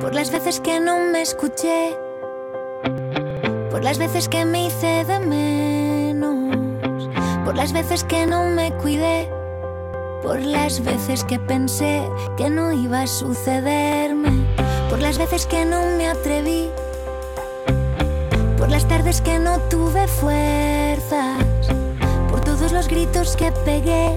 por 0.00 0.14
las 0.14 0.30
veces 0.30 0.60
que 0.60 0.80
no 0.80 0.98
me 0.98 1.22
escuché, 1.22 1.96
por 3.70 3.82
las 3.82 3.98
veces 3.98 4.28
que 4.28 4.44
me 4.44 4.66
hice 4.66 5.04
de 5.04 5.18
menos, 5.18 7.08
por 7.44 7.56
las 7.56 7.72
veces 7.72 8.04
que 8.04 8.26
no 8.26 8.44
me 8.44 8.72
cuidé, 8.72 9.30
por 10.22 10.40
las 10.40 10.84
veces 10.84 11.24
que 11.24 11.38
pensé 11.38 12.02
que 12.36 12.50
no 12.50 12.72
iba 12.72 13.02
a 13.02 13.06
sucederme, 13.06 14.46
por 14.90 14.98
las 14.98 15.18
veces 15.18 15.46
que 15.46 15.64
no 15.64 15.82
me 15.96 16.08
atreví, 16.08 16.68
por 18.58 18.68
las 18.68 18.86
tardes 18.86 19.20
que 19.20 19.38
no 19.38 19.58
tuve 19.70 20.06
fuerzas, 20.06 21.44
por 22.30 22.40
todos 22.40 22.72
los 22.72 22.88
gritos 22.88 23.36
que 23.36 23.50
pegué, 23.64 24.16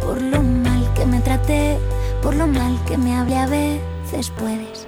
por 0.00 0.20
lo 0.22 0.42
mal 0.42 0.92
que 0.94 1.04
me 1.04 1.20
traté, 1.20 1.78
por 2.22 2.34
lo 2.34 2.46
mal 2.46 2.78
que 2.86 2.96
me 2.96 3.16
hablé 3.16 3.36
a 3.36 3.46
veces 4.16 4.32
puedes, 4.38 4.86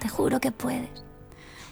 te 0.00 0.08
juro 0.08 0.40
que 0.40 0.50
puedes. 0.50 0.88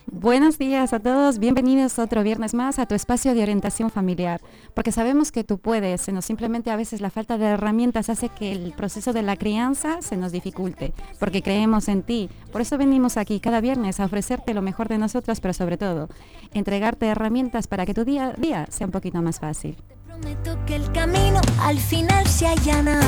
Buenos 0.07 0.59
días 0.59 0.93
a 0.93 1.01
todos, 1.01 1.41
bienvenidos 1.41 1.99
otro 1.99 2.23
viernes 2.23 2.55
más 2.55 2.79
a 2.79 2.87
tu 2.87 2.95
espacio 2.95 3.35
de 3.35 3.43
orientación 3.43 3.91
familiar, 3.91 4.41
porque 4.75 4.93
sabemos 4.93 5.33
que 5.33 5.43
tú 5.43 5.59
puedes, 5.59 6.01
sino 6.01 6.23
simplemente 6.23 6.71
a 6.71 6.77
veces 6.77 7.01
la 7.01 7.11
falta 7.11 7.37
de 7.37 7.47
herramientas 7.47 8.09
hace 8.09 8.29
que 8.29 8.53
el 8.53 8.73
proceso 8.75 9.13
de 9.13 9.23
la 9.23 9.37
crianza 9.37 10.01
se 10.03 10.17
nos 10.17 10.31
dificulte, 10.31 10.95
porque 11.19 11.43
creemos 11.43 11.89
en 11.89 12.05
ti. 12.05 12.31
Por 12.53 12.61
eso 12.61 12.79
venimos 12.79 13.17
aquí 13.17 13.41
cada 13.41 13.61
viernes 13.61 13.99
a 13.99 14.05
ofrecerte 14.05 14.55
lo 14.55 14.63
mejor 14.63 14.89
de 14.89 14.99
nosotros, 14.99 15.41
pero 15.41 15.55
sobre 15.55 15.79
todo, 15.79 16.09
entregarte 16.55 17.07
herramientas 17.07 17.67
para 17.67 17.87
que 17.87 17.95
tu 17.95 18.05
día 18.05 18.29
a 18.29 18.33
día 18.35 18.67
sea 18.71 18.87
un 18.87 18.93
poquito 18.93 19.21
más 19.21 19.41
fácil. 19.41 19.77
Prometo 20.07 20.57
que 20.65 20.77
el 20.77 20.93
camino 20.93 21.41
al 21.61 21.79
final 21.79 22.25
se 22.29 22.47
allana. 22.47 23.01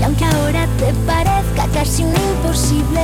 Y 0.00 0.04
aunque 0.04 0.24
ahora 0.24 0.66
te 0.78 0.92
parezca 1.06 1.66
casi 1.72 2.04
un 2.04 2.14
imposible, 2.14 3.00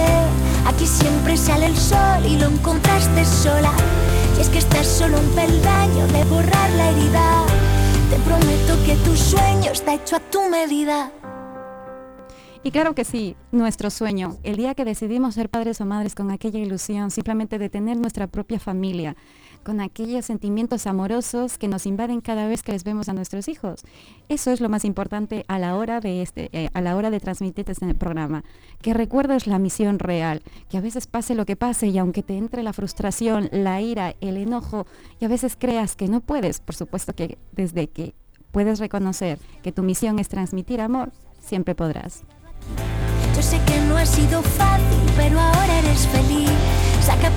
aquí 0.66 0.86
siempre 0.86 1.36
sale 1.36 1.66
el 1.66 1.76
sol 1.76 2.24
y 2.26 2.36
lo 2.36 2.46
encontraste 2.46 3.24
sola. 3.24 3.72
Y 4.38 4.40
es 4.40 4.48
que 4.48 4.58
estás 4.58 4.86
solo 4.86 5.18
un 5.18 5.28
peldaño 5.30 6.06
de 6.08 6.24
borrar 6.24 6.70
la 6.70 6.90
herida. 6.90 7.44
Te 8.10 8.16
prometo 8.18 8.84
que 8.84 8.96
tu 9.04 9.16
sueño 9.16 9.72
está 9.72 9.94
hecho 9.94 10.16
a 10.16 10.20
tu 10.20 10.48
medida. 10.48 11.10
Y 12.64 12.70
claro 12.70 12.94
que 12.94 13.04
sí, 13.04 13.34
nuestro 13.50 13.90
sueño, 13.90 14.36
el 14.44 14.56
día 14.56 14.74
que 14.74 14.84
decidimos 14.84 15.34
ser 15.34 15.48
padres 15.48 15.80
o 15.80 15.84
madres 15.84 16.14
con 16.14 16.30
aquella 16.30 16.60
ilusión 16.60 17.10
simplemente 17.10 17.58
de 17.58 17.68
tener 17.68 17.96
nuestra 17.96 18.28
propia 18.28 18.60
familia, 18.60 19.16
con 19.62 19.80
aquellos 19.80 20.24
sentimientos 20.24 20.86
amorosos 20.86 21.58
que 21.58 21.68
nos 21.68 21.86
invaden 21.86 22.20
cada 22.20 22.46
vez 22.46 22.62
que 22.62 22.72
les 22.72 22.84
vemos 22.84 23.08
a 23.08 23.12
nuestros 23.12 23.48
hijos. 23.48 23.82
Eso 24.28 24.50
es 24.50 24.60
lo 24.60 24.68
más 24.68 24.84
importante 24.84 25.44
a 25.48 25.58
la 25.58 25.76
hora 25.76 26.00
de 26.00 26.22
este, 26.22 26.50
eh, 26.52 26.68
a 26.74 26.80
la 26.80 26.96
hora 26.96 27.10
de 27.10 27.20
transmitir 27.20 27.68
este 27.68 27.94
programa. 27.94 28.44
Que 28.80 28.94
recuerdes 28.94 29.46
la 29.46 29.58
misión 29.58 29.98
real, 29.98 30.42
que 30.68 30.78
a 30.78 30.80
veces 30.80 31.06
pase 31.06 31.34
lo 31.34 31.46
que 31.46 31.56
pase 31.56 31.88
y 31.88 31.98
aunque 31.98 32.22
te 32.22 32.36
entre 32.36 32.62
la 32.62 32.72
frustración, 32.72 33.48
la 33.52 33.80
ira, 33.80 34.14
el 34.20 34.36
enojo 34.36 34.86
y 35.20 35.24
a 35.24 35.28
veces 35.28 35.56
creas 35.58 35.96
que 35.96 36.08
no 36.08 36.20
puedes, 36.20 36.60
por 36.60 36.74
supuesto 36.74 37.14
que 37.14 37.38
desde 37.52 37.88
que 37.88 38.14
puedes 38.50 38.78
reconocer 38.78 39.38
que 39.62 39.72
tu 39.72 39.82
misión 39.82 40.18
es 40.18 40.28
transmitir 40.28 40.80
amor, 40.80 41.12
siempre 41.40 41.74
podrás. 41.74 42.22
Yo 43.34 43.42
sé 43.42 43.60
que 43.66 43.80
no 43.80 43.96
ha 43.96 44.06
sido 44.06 44.42
fácil, 44.42 45.12
pero 45.16 45.40
ahora 45.40 45.78
eres 45.78 46.06
feliz. 46.08 46.50
Saca 47.00 47.30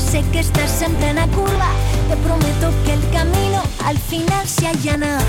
sé 0.00 0.24
que 0.32 0.40
estás 0.40 0.82
en 0.82 0.94
plena 0.94 1.26
curva. 1.28 1.70
Te 2.08 2.16
prometo 2.16 2.72
que 2.84 2.94
el 2.94 3.10
camino 3.10 3.62
al 3.84 3.98
final 3.98 4.46
se 4.46 4.66
allana. 4.66 5.20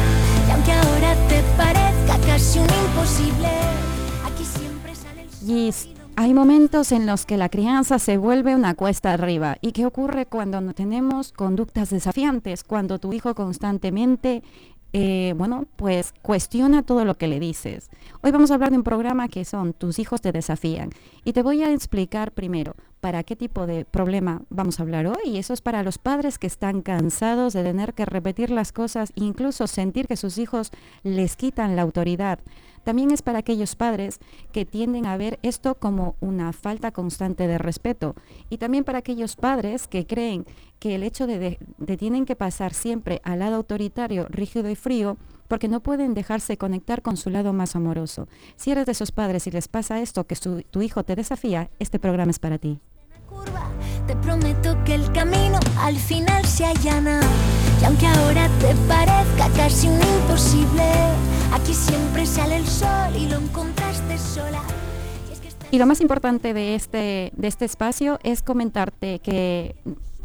Y 0.47 0.51
aunque 0.51 0.71
ahora 0.71 1.15
te 1.27 1.43
parezca 1.57 2.17
casi 2.25 2.59
un 2.59 2.65
imposible, 2.65 3.49
aquí 4.25 4.45
siempre 4.45 4.95
sale 4.95 5.23
el 5.23 5.73
sol. 5.73 5.97
Hay 6.17 6.33
momentos 6.33 6.91
en 6.91 7.05
los 7.05 7.25
que 7.25 7.37
la 7.37 7.49
crianza 7.49 7.97
se 7.97 8.17
vuelve 8.17 8.53
una 8.53 8.75
cuesta 8.75 9.13
arriba. 9.13 9.57
¿Y 9.61 9.71
qué 9.71 9.85
ocurre 9.85 10.25
cuando 10.25 10.61
no 10.61 10.73
tenemos 10.73 11.31
conductas 11.31 11.89
desafiantes? 11.89 12.63
Cuando 12.63 12.99
tu 12.99 13.13
hijo 13.13 13.33
constantemente 13.33 14.43
eh, 14.93 15.33
bueno, 15.37 15.67
pues 15.77 16.13
cuestiona 16.21 16.83
todo 16.83 17.05
lo 17.05 17.15
que 17.15 17.27
le 17.27 17.39
dices. 17.39 17.89
Hoy 18.21 18.31
vamos 18.31 18.51
a 18.51 18.55
hablar 18.55 18.71
de 18.71 18.77
un 18.77 18.83
programa 18.83 19.29
que 19.29 19.45
son 19.45 19.71
Tus 19.71 19.99
hijos 19.99 20.19
te 20.21 20.33
desafían. 20.33 20.89
Y 21.23 21.31
te 21.31 21.43
voy 21.43 21.63
a 21.63 21.71
explicar 21.71 22.33
primero 22.33 22.75
para 23.01 23.23
qué 23.23 23.35
tipo 23.35 23.67
de 23.67 23.83
problema 23.83 24.43
vamos 24.49 24.79
a 24.79 24.83
hablar 24.83 25.07
hoy. 25.07 25.17
Y 25.25 25.37
eso 25.37 25.53
es 25.53 25.61
para 25.61 25.83
los 25.83 25.97
padres 25.97 26.37
que 26.37 26.47
están 26.47 26.81
cansados 26.81 27.51
de 27.53 27.63
tener 27.63 27.93
que 27.93 28.05
repetir 28.05 28.51
las 28.51 28.71
cosas, 28.71 29.11
incluso 29.15 29.67
sentir 29.67 30.07
que 30.07 30.15
sus 30.15 30.37
hijos 30.37 30.71
les 31.03 31.35
quitan 31.35 31.75
la 31.75 31.81
autoridad. 31.81 32.39
También 32.83 33.11
es 33.11 33.21
para 33.21 33.39
aquellos 33.39 33.75
padres 33.75 34.19
que 34.51 34.65
tienden 34.65 35.05
a 35.05 35.15
ver 35.17 35.37
esto 35.43 35.75
como 35.75 36.15
una 36.19 36.51
falta 36.53 36.91
constante 36.91 37.47
de 37.47 37.57
respeto. 37.59 38.15
Y 38.49 38.57
también 38.57 38.83
para 38.83 38.99
aquellos 38.99 39.35
padres 39.35 39.87
que 39.87 40.07
creen 40.07 40.45
que 40.79 40.95
el 40.95 41.03
hecho 41.03 41.27
de, 41.27 41.59
de, 41.77 41.97
tienen 41.97 42.25
que 42.25 42.35
pasar 42.35 42.73
siempre 42.73 43.21
al 43.23 43.39
lado 43.39 43.57
autoritario, 43.57 44.25
rígido 44.29 44.67
y 44.69 44.75
frío, 44.75 45.17
porque 45.47 45.67
no 45.67 45.81
pueden 45.81 46.13
dejarse 46.15 46.57
conectar 46.57 47.01
con 47.03 47.17
su 47.17 47.29
lado 47.29 47.53
más 47.53 47.75
amoroso. 47.75 48.27
Si 48.55 48.71
eres 48.71 48.85
de 48.87 48.93
esos 48.93 49.11
padres 49.11 49.45
y 49.45 49.51
les 49.51 49.67
pasa 49.67 50.01
esto, 50.01 50.25
que 50.25 50.35
su- 50.35 50.63
tu 50.63 50.81
hijo 50.81 51.03
te 51.03 51.15
desafía, 51.15 51.69
este 51.77 51.99
programa 51.99 52.31
es 52.31 52.39
para 52.39 52.57
ti. 52.57 52.79
Y 63.17 63.27
lo 63.27 63.37
Y 65.71 65.77
lo 65.77 65.85
más 65.85 66.01
importante 66.01 66.53
de 66.53 66.75
este, 66.75 67.31
de 67.35 67.47
este 67.47 67.65
espacio 67.65 68.19
es 68.23 68.43
comentarte 68.43 69.19
que 69.19 69.75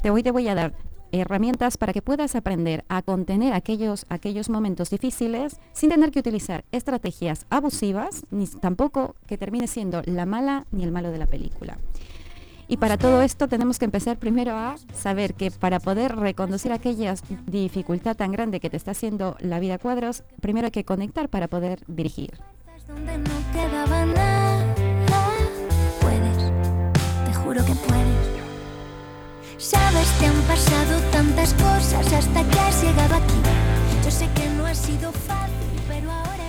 te, 0.02 0.10
hoy 0.10 0.22
te 0.22 0.30
voy 0.32 0.48
a 0.48 0.54
dar 0.54 0.74
herramientas 1.12 1.78
para 1.78 1.92
que 1.92 2.02
puedas 2.02 2.34
aprender 2.34 2.84
a 2.88 3.02
contener 3.02 3.54
aquellos, 3.54 4.06
aquellos 4.08 4.50
momentos 4.50 4.90
difíciles 4.90 5.60
sin 5.72 5.90
tener 5.90 6.10
que 6.10 6.18
utilizar 6.18 6.64
estrategias 6.72 7.46
abusivas, 7.48 8.24
ni 8.30 8.46
tampoco 8.46 9.14
que 9.26 9.38
termine 9.38 9.68
siendo 9.68 10.02
la 10.04 10.26
mala 10.26 10.66
ni 10.72 10.82
el 10.82 10.90
malo 10.90 11.10
de 11.10 11.18
la 11.18 11.26
película. 11.26 11.78
Y 12.68 12.78
para 12.78 12.98
todo 12.98 13.22
esto 13.22 13.48
tenemos 13.48 13.78
que 13.78 13.84
empezar 13.84 14.18
primero 14.18 14.52
a 14.52 14.76
saber 14.92 15.34
que 15.34 15.50
para 15.50 15.78
poder 15.78 16.16
reconducir 16.16 16.72
aquella 16.72 17.14
dificultad 17.46 18.16
tan 18.16 18.32
grande 18.32 18.58
que 18.60 18.70
te 18.70 18.76
está 18.76 18.90
haciendo 18.90 19.36
la 19.38 19.60
vida 19.60 19.74
a 19.74 19.78
cuadros, 19.78 20.24
primero 20.40 20.66
hay 20.66 20.72
que 20.72 20.84
conectar 20.84 21.28
para 21.28 21.46
poder 21.48 21.80
dirigir. 21.86 22.38
donde 22.88 23.18
no 23.18 23.34
quedaba 23.52 24.06
nada. 24.06 24.74
Puedes, 26.00 26.52
te 27.24 27.34
juro 27.34 27.64
que 27.64 27.74
puedes. 27.74 28.26
Sabes, 29.58 30.08
te 30.18 30.26
han 30.26 30.42
pasado 30.42 31.00
tantas 31.12 31.54
cosas 31.54 32.12
hasta 32.12 32.44
que 32.48 32.58
has 32.58 32.82
llegado 32.82 33.14
aquí. 33.14 33.40
Yo 34.04 34.10
sé 34.10 34.28
que 34.34 34.48
no 34.50 34.66
ha 34.66 34.74
sido 34.74 35.12
fácil, 35.12 35.80
pero 35.88 36.10
ahora. 36.10 36.45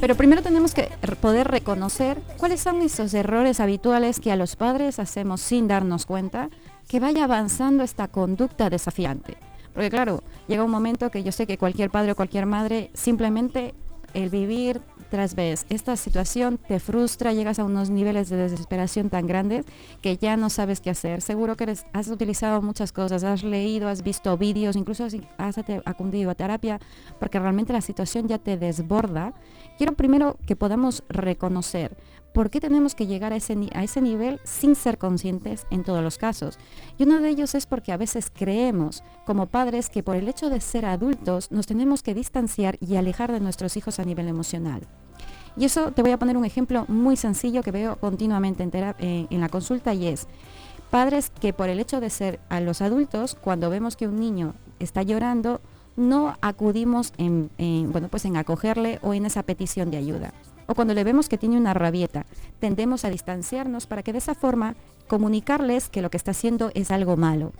Pero 0.00 0.14
primero 0.14 0.42
tenemos 0.42 0.72
que 0.72 0.88
poder 1.20 1.48
reconocer 1.48 2.22
cuáles 2.38 2.60
son 2.60 2.80
esos 2.80 3.12
errores 3.12 3.60
habituales 3.60 4.18
que 4.18 4.32
a 4.32 4.36
los 4.36 4.56
padres 4.56 4.98
hacemos 4.98 5.42
sin 5.42 5.68
darnos 5.68 6.06
cuenta 6.06 6.48
que 6.88 7.00
vaya 7.00 7.24
avanzando 7.24 7.84
esta 7.84 8.08
conducta 8.08 8.70
desafiante. 8.70 9.36
Porque 9.74 9.90
claro, 9.90 10.22
llega 10.48 10.64
un 10.64 10.70
momento 10.70 11.10
que 11.10 11.22
yo 11.22 11.32
sé 11.32 11.46
que 11.46 11.58
cualquier 11.58 11.90
padre 11.90 12.12
o 12.12 12.16
cualquier 12.16 12.46
madre 12.46 12.90
simplemente 12.94 13.74
el 14.14 14.30
vivir 14.30 14.80
tras 15.10 15.34
vez 15.34 15.66
esta 15.68 15.96
situación 15.96 16.58
te 16.68 16.78
frustra, 16.80 17.32
llegas 17.32 17.58
a 17.58 17.64
unos 17.64 17.90
niveles 17.90 18.28
de 18.28 18.36
desesperación 18.36 19.10
tan 19.10 19.26
grandes 19.26 19.66
que 20.00 20.16
ya 20.16 20.36
no 20.36 20.50
sabes 20.50 20.80
qué 20.80 20.90
hacer. 20.90 21.20
Seguro 21.20 21.56
que 21.56 21.76
has 21.92 22.08
utilizado 22.08 22.62
muchas 22.62 22.92
cosas, 22.92 23.24
has 23.24 23.42
leído, 23.42 23.88
has 23.88 24.02
visto 24.02 24.36
vídeos, 24.38 24.76
incluso 24.76 25.06
has, 25.36 25.58
acudido 25.84 26.30
a 26.30 26.34
terapia, 26.34 26.80
porque 27.18 27.38
realmente 27.38 27.72
la 27.72 27.80
situación 27.80 28.28
ya 28.28 28.38
te 28.38 28.56
desborda. 28.56 29.34
Quiero 29.80 29.94
primero 29.94 30.36
que 30.46 30.56
podamos 30.56 31.04
reconocer 31.08 31.96
por 32.34 32.50
qué 32.50 32.60
tenemos 32.60 32.94
que 32.94 33.06
llegar 33.06 33.32
a 33.32 33.36
ese, 33.36 33.56
a 33.72 33.82
ese 33.82 34.02
nivel 34.02 34.38
sin 34.44 34.74
ser 34.74 34.98
conscientes 34.98 35.66
en 35.70 35.84
todos 35.84 36.02
los 36.02 36.18
casos. 36.18 36.58
Y 36.98 37.04
uno 37.04 37.18
de 37.22 37.30
ellos 37.30 37.54
es 37.54 37.64
porque 37.64 37.90
a 37.90 37.96
veces 37.96 38.30
creemos 38.30 39.02
como 39.24 39.46
padres 39.46 39.88
que 39.88 40.02
por 40.02 40.16
el 40.16 40.28
hecho 40.28 40.50
de 40.50 40.60
ser 40.60 40.84
adultos 40.84 41.50
nos 41.50 41.66
tenemos 41.66 42.02
que 42.02 42.12
distanciar 42.12 42.76
y 42.82 42.96
alejar 42.96 43.32
de 43.32 43.40
nuestros 43.40 43.74
hijos 43.78 43.98
a 43.98 44.04
nivel 44.04 44.28
emocional. 44.28 44.82
Y 45.56 45.64
eso 45.64 45.92
te 45.92 46.02
voy 46.02 46.10
a 46.10 46.18
poner 46.18 46.36
un 46.36 46.44
ejemplo 46.44 46.84
muy 46.88 47.16
sencillo 47.16 47.62
que 47.62 47.70
veo 47.70 47.96
continuamente 47.96 48.62
en, 48.62 48.70
eh, 48.74 49.28
en 49.30 49.40
la 49.40 49.48
consulta 49.48 49.94
y 49.94 50.08
es 50.08 50.28
padres 50.90 51.30
que 51.30 51.54
por 51.54 51.70
el 51.70 51.80
hecho 51.80 52.00
de 52.00 52.10
ser 52.10 52.38
a 52.50 52.60
los 52.60 52.82
adultos, 52.82 53.34
cuando 53.34 53.70
vemos 53.70 53.96
que 53.96 54.06
un 54.06 54.20
niño 54.20 54.52
está 54.78 55.02
llorando, 55.02 55.62
no 56.00 56.36
acudimos 56.40 57.12
en, 57.18 57.50
en, 57.58 57.92
bueno, 57.92 58.08
pues 58.08 58.24
en 58.24 58.36
acogerle 58.36 58.98
o 59.02 59.14
en 59.14 59.26
esa 59.26 59.42
petición 59.42 59.90
de 59.90 59.98
ayuda. 59.98 60.32
O 60.66 60.74
cuando 60.74 60.94
le 60.94 61.04
vemos 61.04 61.28
que 61.28 61.38
tiene 61.38 61.56
una 61.56 61.74
rabieta, 61.74 62.26
tendemos 62.58 63.04
a 63.04 63.10
distanciarnos 63.10 63.86
para 63.86 64.02
que 64.02 64.12
de 64.12 64.18
esa 64.18 64.34
forma 64.34 64.76
comunicarles 65.08 65.88
que 65.88 66.02
lo 66.02 66.10
que 66.10 66.16
está 66.16 66.30
haciendo 66.30 66.70
es 66.74 66.90
algo 66.90 67.16
malo. 67.16 67.52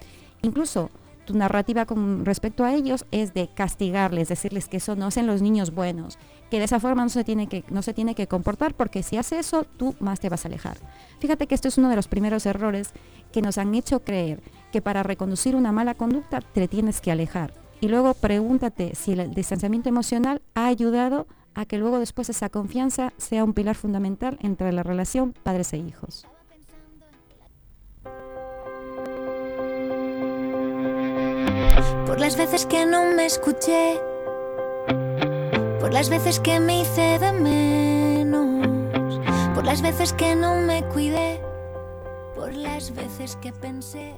Incluso 0.43 0.91
tu 1.25 1.37
narrativa 1.37 1.87
con 1.87 2.25
respecto 2.25 2.65
a 2.65 2.75
ellos 2.75 3.05
es 3.11 3.35
de 3.35 3.49
castigarles, 3.55 4.29
decirles 4.29 4.69
que 4.69 4.79
eso 4.79 4.97
no 4.97 5.07
hacen 5.07 5.27
los 5.27 5.43
niños 5.43 5.75
buenos, 5.75 6.19
que 6.51 6.59
de 6.59 6.65
esa 6.65 6.81
forma 6.81 7.03
no 7.03 7.09
se 7.09 7.25
tiene 7.25 7.47
que, 7.49 7.65
no 7.71 7.83
se 7.83 7.95
tiene 7.95 8.15
que 8.15 8.27
comportar 8.27 8.75
porque 8.75 9.03
si 9.03 9.17
hace 9.17 9.39
eso 9.39 9.65
tú 9.77 9.95
más 10.01 10.21
te 10.21 10.29
vas 10.29 10.45
a 10.45 10.49
alejar. 10.49 10.79
Fíjate 11.19 11.47
que 11.47 11.55
esto 11.55 11.69
es 11.69 11.79
uno 11.79 11.89
de 11.89 11.97
los 11.97 12.09
primeros 12.09 12.47
errores 12.47 12.93
que 13.33 13.43
nos 13.43 13.59
han 13.59 13.75
hecho 13.75 14.01
creer 14.01 14.41
que 14.73 14.83
para 14.83 15.03
reconducir 15.03 15.55
una 15.57 15.73
mala 15.73 15.95
conducta 15.95 16.41
te 16.41 16.69
tienes 16.69 17.01
que 17.01 17.13
alejar. 17.13 17.53
Y 17.81 17.88
luego 17.88 18.12
pregúntate 18.15 18.94
si 18.94 19.12
el 19.12 19.32
distanciamiento 19.32 19.88
emocional 19.88 20.43
ha 20.55 20.67
ayudado 20.67 21.27
a 21.55 21.65
que 21.65 21.79
luego 21.79 21.99
después 21.99 22.29
esa 22.29 22.50
confianza 22.50 23.12
sea 23.17 23.43
un 23.43 23.55
pilar 23.55 23.75
fundamental 23.75 24.38
entre 24.43 24.73
la 24.73 24.82
relación 24.82 25.32
padres 25.32 25.73
e 25.73 25.79
hijos. 25.79 26.27
Por 32.06 32.21
las 32.21 32.37
veces 32.37 32.67
que 32.67 32.85
no 32.87 33.05
me 33.15 33.25
escuché, 33.25 33.99
por 35.81 35.93
las 35.93 36.11
veces 36.11 36.38
que 36.38 36.61
me 36.61 36.82
hice 36.82 37.19
de 37.19 37.32
menos, 37.32 39.21
por 39.55 39.65
las 39.65 39.81
veces 39.81 40.12
que 40.12 40.35
no 40.35 40.61
me 40.61 40.82
cuidé, 40.88 41.41
por 42.35 42.53
las 42.55 42.94
veces 42.94 43.37
que 43.37 43.53
pensé 43.53 44.15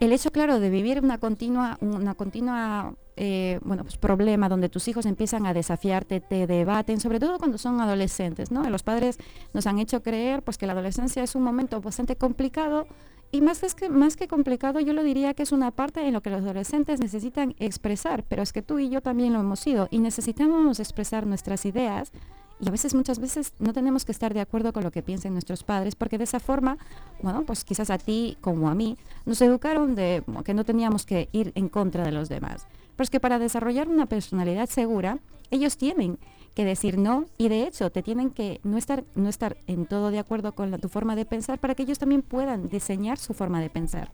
el 0.00 0.12
hecho, 0.12 0.32
claro, 0.32 0.60
de 0.60 0.70
vivir 0.70 1.00
una 1.02 1.18
continua, 1.18 1.78
una 1.80 2.14
continua 2.14 2.94
eh, 3.16 3.60
bueno, 3.62 3.84
pues 3.84 3.98
problema 3.98 4.48
donde 4.48 4.70
tus 4.70 4.88
hijos 4.88 5.04
empiezan 5.04 5.44
a 5.44 5.52
desafiarte, 5.52 6.20
te 6.20 6.46
debaten, 6.46 7.00
sobre 7.00 7.20
todo 7.20 7.38
cuando 7.38 7.58
son 7.58 7.78
adolescentes, 7.78 8.50
¿no? 8.50 8.68
Los 8.70 8.82
padres 8.82 9.18
nos 9.52 9.66
han 9.66 9.78
hecho 9.78 10.02
creer 10.02 10.42
pues 10.42 10.56
que 10.56 10.66
la 10.66 10.72
adolescencia 10.72 11.22
es 11.22 11.34
un 11.34 11.42
momento 11.42 11.82
bastante 11.82 12.16
complicado 12.16 12.86
y 13.30 13.42
más 13.42 13.60
que, 13.74 13.90
más 13.90 14.16
que 14.16 14.26
complicado, 14.26 14.80
yo 14.80 14.94
lo 14.94 15.04
diría 15.04 15.34
que 15.34 15.42
es 15.42 15.52
una 15.52 15.70
parte 15.70 16.04
en 16.06 16.14
lo 16.14 16.22
que 16.22 16.30
los 16.30 16.40
adolescentes 16.40 16.98
necesitan 16.98 17.54
expresar, 17.58 18.24
pero 18.24 18.42
es 18.42 18.54
que 18.54 18.62
tú 18.62 18.78
y 18.78 18.88
yo 18.88 19.02
también 19.02 19.34
lo 19.34 19.40
hemos 19.40 19.60
sido 19.60 19.86
y 19.90 19.98
necesitamos 19.98 20.80
expresar 20.80 21.26
nuestras 21.26 21.66
ideas 21.66 22.12
y 22.60 22.68
a 22.68 22.70
veces, 22.70 22.94
muchas 22.94 23.18
veces, 23.18 23.54
no 23.58 23.72
tenemos 23.72 24.04
que 24.04 24.12
estar 24.12 24.34
de 24.34 24.40
acuerdo 24.40 24.72
con 24.74 24.84
lo 24.84 24.90
que 24.90 25.02
piensen 25.02 25.32
nuestros 25.32 25.64
padres, 25.64 25.94
porque 25.94 26.18
de 26.18 26.24
esa 26.24 26.40
forma, 26.40 26.76
bueno, 27.22 27.44
pues 27.46 27.64
quizás 27.64 27.88
a 27.88 27.96
ti 27.96 28.36
como 28.42 28.68
a 28.68 28.74
mí, 28.74 28.98
nos 29.24 29.40
educaron 29.40 29.94
de 29.94 30.22
que 30.44 30.52
no 30.52 30.64
teníamos 30.64 31.06
que 31.06 31.30
ir 31.32 31.52
en 31.54 31.70
contra 31.70 32.04
de 32.04 32.12
los 32.12 32.28
demás. 32.28 32.66
Pero 32.96 33.04
es 33.04 33.10
que 33.10 33.20
para 33.20 33.38
desarrollar 33.38 33.88
una 33.88 34.04
personalidad 34.06 34.68
segura, 34.68 35.20
ellos 35.50 35.78
tienen 35.78 36.18
que 36.54 36.66
decir 36.66 36.98
no 36.98 37.26
y 37.38 37.48
de 37.48 37.62
hecho 37.62 37.90
te 37.90 38.02
tienen 38.02 38.30
que 38.30 38.60
no 38.62 38.76
estar, 38.76 39.04
no 39.14 39.28
estar 39.28 39.56
en 39.66 39.86
todo 39.86 40.10
de 40.10 40.18
acuerdo 40.18 40.52
con 40.52 40.70
tu 40.80 40.88
forma 40.88 41.16
de 41.16 41.24
pensar 41.24 41.58
para 41.58 41.74
que 41.74 41.84
ellos 41.84 41.98
también 41.98 42.22
puedan 42.22 42.68
diseñar 42.68 43.16
su 43.16 43.32
forma 43.32 43.60
de 43.60 43.70
pensar. 43.70 44.10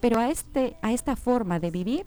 Pero 0.00 0.18
a, 0.18 0.28
este, 0.28 0.76
a 0.82 0.92
esta 0.92 1.16
forma 1.16 1.58
de 1.58 1.70
vivir 1.70 2.04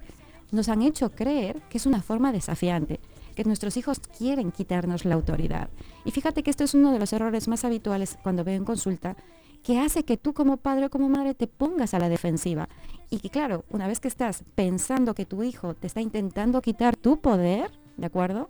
nos 0.51 0.69
han 0.69 0.83
hecho 0.83 1.09
creer 1.09 1.61
que 1.69 1.77
es 1.77 1.85
una 1.87 2.03
forma 2.03 2.31
desafiante 2.31 2.99
que 3.31 3.43
nuestros 3.43 3.77
hijos 3.77 3.99
quieren 3.99 4.51
quitarnos 4.51 5.05
la 5.05 5.15
autoridad. 5.15 5.69
Y 6.05 6.11
fíjate 6.11 6.43
que 6.43 6.51
esto 6.51 6.63
es 6.63 6.73
uno 6.73 6.91
de 6.91 6.99
los 6.99 7.13
errores 7.13 7.47
más 7.47 7.65
habituales 7.65 8.17
cuando 8.23 8.43
veo 8.43 8.55
en 8.55 8.65
consulta, 8.65 9.15
que 9.63 9.79
hace 9.79 10.03
que 10.03 10.17
tú 10.17 10.33
como 10.33 10.57
padre 10.57 10.87
o 10.87 10.89
como 10.89 11.09
madre 11.09 11.33
te 11.33 11.47
pongas 11.47 11.93
a 11.93 11.99
la 11.99 12.09
defensiva. 12.09 12.67
Y 13.09 13.19
que 13.19 13.29
claro, 13.29 13.65
una 13.69 13.87
vez 13.87 13.99
que 13.99 14.07
estás 14.07 14.43
pensando 14.55 15.13
que 15.13 15.25
tu 15.25 15.43
hijo 15.43 15.75
te 15.75 15.87
está 15.87 16.01
intentando 16.01 16.61
quitar 16.61 16.95
tu 16.95 17.19
poder, 17.19 17.71
¿de 17.97 18.05
acuerdo? 18.05 18.49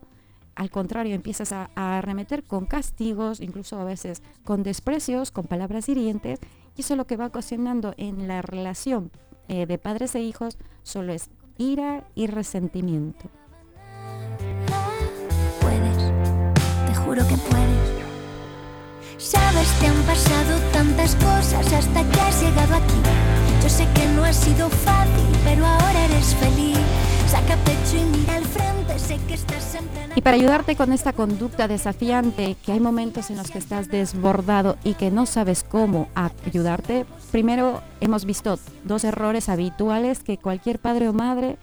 Al 0.56 0.70
contrario, 0.70 1.16
empiezas 1.16 1.54
a, 1.54 1.70
arremeter 1.76 2.44
con 2.44 2.66
castigos, 2.66 3.40
incluso 3.40 3.80
a 3.80 3.86
veces 3.86 4.22
con 4.44 4.64
desprecios, 4.64 5.32
con 5.32 5.46
palabras 5.46 5.90
hirientes, 5.90 6.40
y 6.76 6.82
eso 6.82 6.96
lo 6.96 7.08
que 7.08 7.18
va 7.18 7.28
ocasionando 7.28 7.94
en 7.98 8.28
la 8.28 8.42
relación 8.42 9.12
eh, 9.48 9.66
de 9.66 9.78
padres 9.78 10.16
e 10.16 10.22
hijos 10.22 10.58
solo 10.84 11.14
es 11.14 11.30
ira 11.58 12.08
y 12.16 12.28
resentimiento. 12.28 13.30
Seguro 17.12 17.28
que 17.28 17.38
puedes. 17.50 18.02
Sabes, 19.18 19.68
te 19.80 19.88
han 19.88 20.02
pasado 20.04 20.60
tantas 20.72 21.16
cosas 21.16 21.74
hasta 21.74 22.04
que 22.10 22.20
has 22.22 22.42
llegado 22.42 22.76
aquí. 22.76 23.02
Yo 23.62 23.70
sé 23.70 23.88
que 23.94 24.08
no 24.16 24.24
ha 24.24 24.34
sido 24.34 24.70
fácil, 24.70 25.38
pero 25.44 25.66
ahora 25.66 26.06
eres 26.06 26.34
feliz. 26.36 26.78
Saca 27.28 27.56
pecho 27.58 27.98
y 27.98 28.18
mira 28.18 28.36
al 28.36 28.46
frente, 28.46 28.98
sé 28.98 29.18
que 29.28 29.34
estás 29.34 29.64
siempre... 29.64 30.02
Y 30.16 30.22
para 30.22 30.38
ayudarte 30.38 30.76
con 30.76 30.92
esta 30.92 31.14
conducta 31.14 31.68
desafiante, 31.68 32.56
que 32.66 32.72
hay 32.72 32.80
momentos 32.80 33.30
en 33.30 33.38
los 33.38 33.52
que 33.52 33.60
estás 33.60 33.90
desbordado 33.90 34.78
y 34.84 34.94
que 34.96 35.12
no 35.12 35.26
sabes 35.26 35.64
cómo 35.64 36.08
ayudarte, 36.16 37.06
primero 37.32 37.82
hemos 38.00 38.26
visto 38.26 38.58
dos 38.84 39.04
errores 39.04 39.50
habituales 39.50 40.24
que 40.24 40.38
cualquier 40.38 40.80
padre 40.80 41.10
o 41.10 41.14
madre 41.14 41.58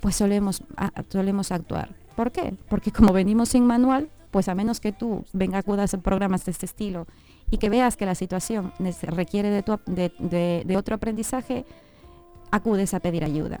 pues 0.00 0.16
solemos, 0.16 0.62
solemos 1.10 1.52
actuar. 1.52 1.90
¿Por 2.16 2.32
qué? 2.32 2.54
Porque 2.68 2.92
como 2.92 3.12
venimos 3.12 3.50
sin 3.50 3.66
manual, 3.66 4.08
pues 4.30 4.48
a 4.48 4.54
menos 4.54 4.80
que 4.80 4.92
tú 4.92 5.24
venga 5.32 5.58
acudas 5.58 5.94
a 5.94 5.98
programas 5.98 6.44
de 6.44 6.52
este 6.52 6.66
estilo 6.66 7.06
y 7.50 7.58
que 7.58 7.68
veas 7.68 7.96
que 7.96 8.06
la 8.06 8.14
situación 8.14 8.72
requiere 9.02 9.50
de, 9.50 10.64
de, 10.64 10.76
otro 10.76 10.94
aprendizaje, 10.94 11.64
acudes 12.50 12.94
a 12.94 13.00
pedir 13.00 13.24
ayuda. 13.24 13.60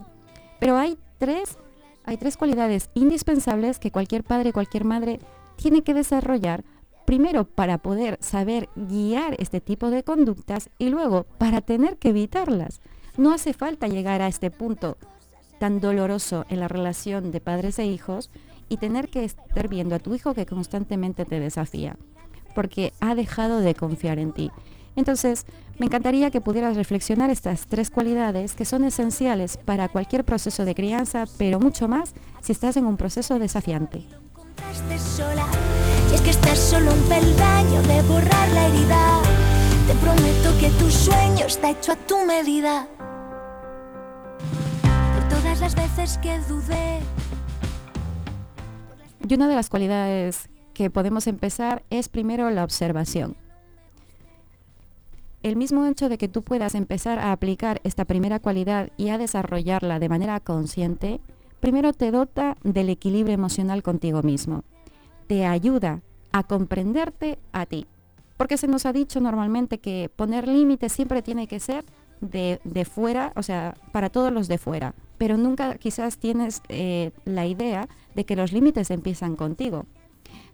Pero 0.60 0.76
hay 0.76 0.96
tres, 1.18 1.58
hay 2.04 2.16
tres 2.16 2.36
cualidades 2.36 2.90
indispensables 2.94 3.78
que 3.78 3.90
cualquier 3.90 4.22
padre, 4.22 4.52
cualquier 4.52 4.84
madre 4.84 5.20
tiene 5.56 5.82
que 5.82 5.94
desarrollar 5.94 6.64
primero 7.04 7.44
para 7.44 7.78
poder 7.78 8.18
saber 8.20 8.68
guiar 8.76 9.34
este 9.38 9.60
tipo 9.60 9.90
de 9.90 10.04
conductas 10.04 10.70
y 10.78 10.90
luego 10.90 11.24
para 11.38 11.60
tener 11.60 11.96
que 11.96 12.10
evitarlas. 12.10 12.80
No 13.16 13.32
hace 13.32 13.52
falta 13.52 13.88
llegar 13.88 14.22
a 14.22 14.28
este 14.28 14.50
punto 14.50 14.96
tan 15.58 15.80
doloroso 15.80 16.46
en 16.48 16.60
la 16.60 16.68
relación 16.68 17.32
de 17.32 17.40
padres 17.40 17.78
e 17.78 17.86
hijos 17.86 18.30
y 18.70 18.78
tener 18.78 19.10
que 19.10 19.24
estar 19.24 19.68
viendo 19.68 19.94
a 19.94 19.98
tu 19.98 20.14
hijo 20.14 20.32
que 20.32 20.46
constantemente 20.46 21.26
te 21.26 21.40
desafía, 21.40 21.96
porque 22.54 22.94
ha 23.00 23.14
dejado 23.14 23.60
de 23.60 23.74
confiar 23.74 24.18
en 24.18 24.32
ti. 24.32 24.50
Entonces, 24.96 25.44
me 25.78 25.86
encantaría 25.86 26.30
que 26.30 26.40
pudieras 26.40 26.76
reflexionar 26.76 27.30
estas 27.30 27.66
tres 27.66 27.90
cualidades 27.90 28.54
que 28.54 28.64
son 28.64 28.84
esenciales 28.84 29.56
para 29.56 29.88
cualquier 29.88 30.24
proceso 30.24 30.64
de 30.64 30.74
crianza, 30.74 31.24
pero 31.36 31.60
mucho 31.60 31.88
más 31.88 32.14
si 32.40 32.52
estás 32.52 32.76
en 32.76 32.86
un 32.86 32.96
proceso 32.96 33.38
desafiante. 33.38 34.04
todas 45.28 45.60
las 45.60 45.74
veces 45.74 46.18
que 46.18 46.38
dudé 46.40 47.00
y 49.30 49.34
una 49.34 49.46
de 49.46 49.54
las 49.54 49.68
cualidades 49.68 50.48
que 50.74 50.90
podemos 50.90 51.28
empezar 51.28 51.84
es 51.88 52.08
primero 52.08 52.50
la 52.50 52.64
observación. 52.64 53.36
El 55.44 55.54
mismo 55.54 55.86
hecho 55.86 56.08
de 56.08 56.18
que 56.18 56.26
tú 56.26 56.42
puedas 56.42 56.74
empezar 56.74 57.20
a 57.20 57.30
aplicar 57.30 57.80
esta 57.84 58.04
primera 58.04 58.40
cualidad 58.40 58.90
y 58.96 59.10
a 59.10 59.18
desarrollarla 59.18 60.00
de 60.00 60.08
manera 60.08 60.40
consciente, 60.40 61.20
primero 61.60 61.92
te 61.92 62.10
dota 62.10 62.56
del 62.64 62.88
equilibrio 62.88 63.34
emocional 63.34 63.84
contigo 63.84 64.22
mismo. 64.24 64.64
Te 65.28 65.46
ayuda 65.46 66.02
a 66.32 66.42
comprenderte 66.42 67.38
a 67.52 67.66
ti. 67.66 67.86
Porque 68.36 68.56
se 68.56 68.66
nos 68.66 68.84
ha 68.84 68.92
dicho 68.92 69.20
normalmente 69.20 69.78
que 69.78 70.10
poner 70.14 70.48
límites 70.48 70.92
siempre 70.92 71.22
tiene 71.22 71.46
que 71.46 71.60
ser 71.60 71.84
de, 72.20 72.58
fuera, 72.84 73.32
o 73.36 73.44
sea, 73.44 73.76
para 73.92 74.10
todos 74.10 74.32
los 74.32 74.48
de 74.48 74.58
fuera. 74.58 74.94
Pero 75.20 75.36
nunca 75.36 75.74
quizás 75.74 76.16
tienes 76.16 76.62
eh, 76.70 77.10
la 77.26 77.44
idea 77.44 77.90
de 78.14 78.24
que 78.24 78.36
los 78.36 78.52
límites 78.52 78.90
empiezan 78.90 79.36
contigo. 79.36 79.84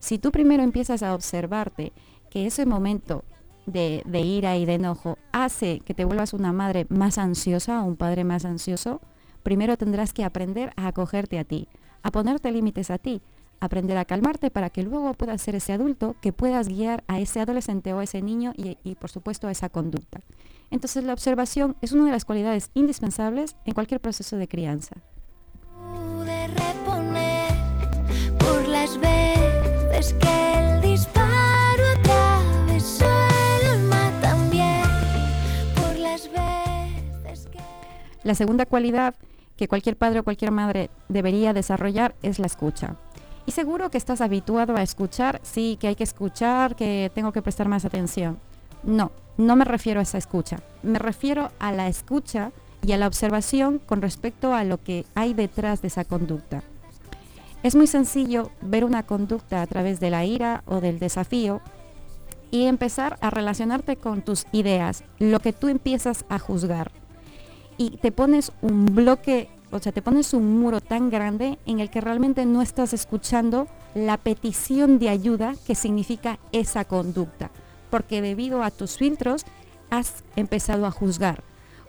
Si 0.00 0.18
tú 0.18 0.32
primero 0.32 0.64
empiezas 0.64 1.04
a 1.04 1.14
observarte 1.14 1.92
que 2.30 2.46
ese 2.46 2.66
momento 2.66 3.22
de, 3.66 4.02
ira 4.12 4.56
y 4.56 4.64
de 4.64 4.74
enojo 4.74 5.18
hace 5.30 5.78
que 5.84 5.94
te 5.94 6.04
vuelvas 6.04 6.32
una 6.32 6.52
madre 6.52 6.84
más 6.88 7.16
ansiosa 7.16 7.80
o 7.80 7.86
un 7.86 7.94
padre 7.94 8.24
más 8.24 8.44
ansioso, 8.44 9.00
primero 9.44 9.76
tendrás 9.76 10.12
que 10.12 10.24
aprender 10.24 10.72
a 10.74 10.88
acogerte 10.88 11.38
a 11.38 11.44
ti, 11.44 11.68
a 12.02 12.10
ponerte 12.10 12.50
límites 12.50 12.90
a 12.90 12.98
ti, 12.98 13.22
aprender 13.60 13.96
a 13.98 14.04
calmarte 14.04 14.50
para 14.50 14.70
que 14.70 14.82
luego 14.82 15.14
puedas 15.14 15.40
ser 15.42 15.54
ese 15.54 15.72
adulto 15.72 16.16
que 16.20 16.32
puedas 16.32 16.68
guiar 16.68 17.04
a 17.08 17.20
ese 17.20 17.40
adolescente 17.40 17.92
o 17.92 17.98
a 17.98 18.04
ese 18.04 18.22
niño 18.22 18.52
y, 18.56 18.78
y 18.84 18.94
por 18.94 19.10
supuesto 19.10 19.48
a 19.48 19.52
esa 19.52 19.68
conducta. 19.68 20.20
Entonces 20.70 21.04
la 21.04 21.12
observación 21.12 21.76
es 21.80 21.92
una 21.92 22.06
de 22.06 22.12
las 22.12 22.24
cualidades 22.24 22.70
indispensables 22.74 23.56
en 23.64 23.74
cualquier 23.74 24.00
proceso 24.00 24.36
de 24.36 24.48
crianza. 24.48 24.96
La 38.26 38.34
segunda 38.34 38.66
cualidad 38.66 39.14
que 39.56 39.68
cualquier 39.68 39.96
padre 39.96 40.18
o 40.18 40.24
cualquier 40.24 40.50
madre 40.50 40.90
debería 41.08 41.52
desarrollar 41.52 42.16
es 42.22 42.40
la 42.40 42.46
escucha. 42.46 42.96
Y 43.46 43.52
seguro 43.52 43.90
que 43.90 43.98
estás 43.98 44.20
habituado 44.20 44.76
a 44.76 44.82
escuchar, 44.82 45.40
sí, 45.42 45.78
que 45.80 45.88
hay 45.88 45.94
que 45.94 46.04
escuchar, 46.04 46.74
que 46.74 47.10
tengo 47.14 47.32
que 47.32 47.42
prestar 47.42 47.68
más 47.68 47.84
atención. 47.84 48.38
No, 48.82 49.12
no 49.38 49.56
me 49.56 49.64
refiero 49.64 50.00
a 50.00 50.02
esa 50.02 50.18
escucha. 50.18 50.58
Me 50.82 50.98
refiero 50.98 51.50
a 51.60 51.70
la 51.72 51.88
escucha 51.88 52.50
y 52.84 52.92
a 52.92 52.96
la 52.96 53.06
observación 53.06 53.78
con 53.78 54.02
respecto 54.02 54.52
a 54.52 54.64
lo 54.64 54.82
que 54.82 55.04
hay 55.14 55.32
detrás 55.32 55.80
de 55.80 55.88
esa 55.88 56.04
conducta. 56.04 56.62
Es 57.62 57.74
muy 57.74 57.86
sencillo 57.86 58.50
ver 58.60 58.84
una 58.84 59.04
conducta 59.04 59.62
a 59.62 59.66
través 59.66 59.98
de 60.00 60.10
la 60.10 60.24
ira 60.24 60.62
o 60.66 60.80
del 60.80 60.98
desafío 60.98 61.60
y 62.50 62.66
empezar 62.66 63.18
a 63.20 63.30
relacionarte 63.30 63.96
con 63.96 64.22
tus 64.22 64.46
ideas, 64.52 65.04
lo 65.18 65.40
que 65.40 65.52
tú 65.52 65.68
empiezas 65.68 66.24
a 66.28 66.38
juzgar. 66.38 66.92
Y 67.76 67.98
te 67.98 68.12
pones 68.12 68.52
un 68.62 68.86
bloque, 68.86 69.48
o 69.70 69.78
sea, 69.78 69.92
te 69.92 70.02
pones 70.02 70.32
un 70.32 70.58
muro 70.58 70.80
tan 70.80 71.10
grande 71.10 71.58
en 71.66 71.80
el 71.80 71.90
que 71.90 72.00
realmente 72.00 72.46
no 72.46 72.62
estás 72.62 72.92
escuchando 72.92 73.66
la 73.94 74.16
petición 74.16 74.98
de 74.98 75.08
ayuda 75.08 75.54
que 75.66 75.74
significa 75.74 76.38
esa 76.52 76.84
conducta, 76.84 77.50
porque 77.90 78.22
debido 78.22 78.62
a 78.62 78.70
tus 78.70 78.96
filtros 78.96 79.44
has 79.90 80.24
empezado 80.36 80.86
a 80.86 80.90
juzgar. 80.90 81.42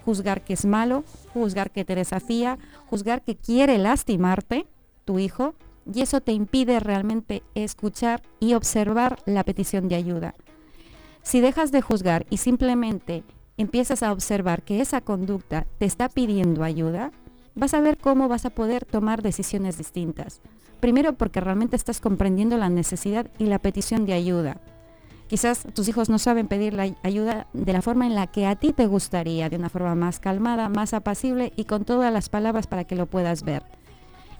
Juzgar 0.06 0.44
que 0.44 0.54
es 0.54 0.66
malo, 0.66 1.04
juzgar 1.34 1.72
que 1.72 1.86
te 1.86 1.96
desafía, 1.96 2.58
juzgar 2.90 3.22
que 3.22 3.36
quiere 3.36 3.78
lastimarte, 3.78 4.68
tu 5.06 5.20
hijo, 5.20 5.54
y 5.94 6.02
eso 6.02 6.22
te 6.22 6.32
impide 6.32 6.80
realmente 6.80 7.44
escuchar 7.56 8.22
y 8.40 8.54
observar 8.54 9.20
la 9.26 9.44
petición 9.44 9.88
de 9.88 9.96
ayuda. 9.96 10.34
Si 11.24 11.42
dejas 11.42 11.72
de 11.72 11.82
juzgar 11.82 12.26
y 12.30 12.38
simplemente 12.38 13.24
empiezas 13.58 14.04
a 14.04 14.12
observar 14.12 14.64
que 14.64 14.82
esa 14.82 15.02
conducta 15.02 15.66
te 15.78 15.86
está 15.86 16.10
pidiendo 16.10 16.64
ayuda, 16.64 17.12
vas 17.58 17.74
a 17.74 17.82
ver 17.82 17.98
cómo 17.98 18.28
vas 18.28 18.46
a 18.46 18.52
poder 18.52 18.86
tomar 18.86 19.22
decisiones 19.22 19.78
distintas. 19.78 20.42
Primero 20.80 21.14
porque 21.14 21.42
realmente 21.42 21.76
estás 21.76 22.00
comprendiendo 22.00 22.56
la 22.58 22.70
necesidad 22.70 23.28
y 23.40 23.48
la 23.48 23.60
petición 23.60 24.06
de 24.06 24.14
ayuda. 24.14 24.58
Quizás 25.28 25.68
tus 25.74 25.90
hijos 25.90 26.08
no 26.08 26.20
saben 26.20 26.48
pedir 26.48 26.74
la 26.74 26.96
ayuda 27.04 27.48
de 27.52 27.74
la 27.74 27.82
forma 27.82 28.06
en 28.06 28.16
la 28.16 28.28
que 28.28 28.46
a 28.46 28.56
ti 28.56 28.72
te 28.72 28.86
gustaría, 28.86 29.50
de 29.50 29.58
una 29.58 29.70
forma 29.70 29.96
más 29.96 30.20
calmada, 30.20 30.70
más 30.70 30.94
apacible 30.94 31.52
y 31.58 31.66
con 31.66 31.84
todas 31.84 32.14
las 32.14 32.30
palabras 32.30 32.68
para 32.68 32.86
que 32.86 32.96
lo 32.96 33.08
puedas 33.08 33.44
ver. 33.44 33.64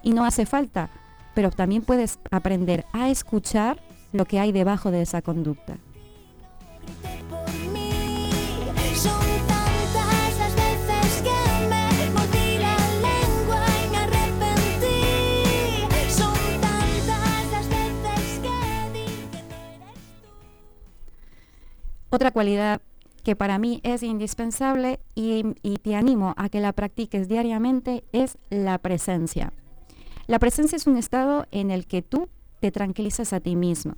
Y 0.02 0.12
no 0.12 0.24
hace 0.24 0.46
falta, 0.46 0.88
pero 1.34 1.50
también 1.50 1.82
puedes 1.82 2.20
aprender 2.30 2.86
a 2.92 3.10
escuchar 3.10 3.82
lo 4.12 4.24
que 4.24 4.40
hay 4.40 4.52
debajo 4.52 4.90
de 4.90 5.02
esa 5.02 5.20
conducta. 5.20 5.76
Otra 22.10 22.30
cualidad 22.30 22.80
que 23.22 23.36
para 23.36 23.58
mí 23.58 23.80
es 23.82 24.02
indispensable 24.02 25.00
y, 25.14 25.42
te 25.82 25.94
animo 25.94 26.32
a 26.38 26.48
que 26.48 26.60
la 26.60 26.72
practiques 26.72 27.28
diariamente 27.28 28.04
es 28.12 28.38
la 28.48 28.78
presencia. 28.78 29.52
La 30.26 30.38
presencia 30.38 30.76
es 30.76 30.86
un 30.86 30.96
estado 30.96 31.46
en 31.50 31.70
el 31.70 31.86
que 31.86 32.00
tú 32.00 32.28
te 32.60 32.70
tranquilizas 32.70 33.32
a 33.32 33.40
ti 33.40 33.56
mismo. 33.56 33.96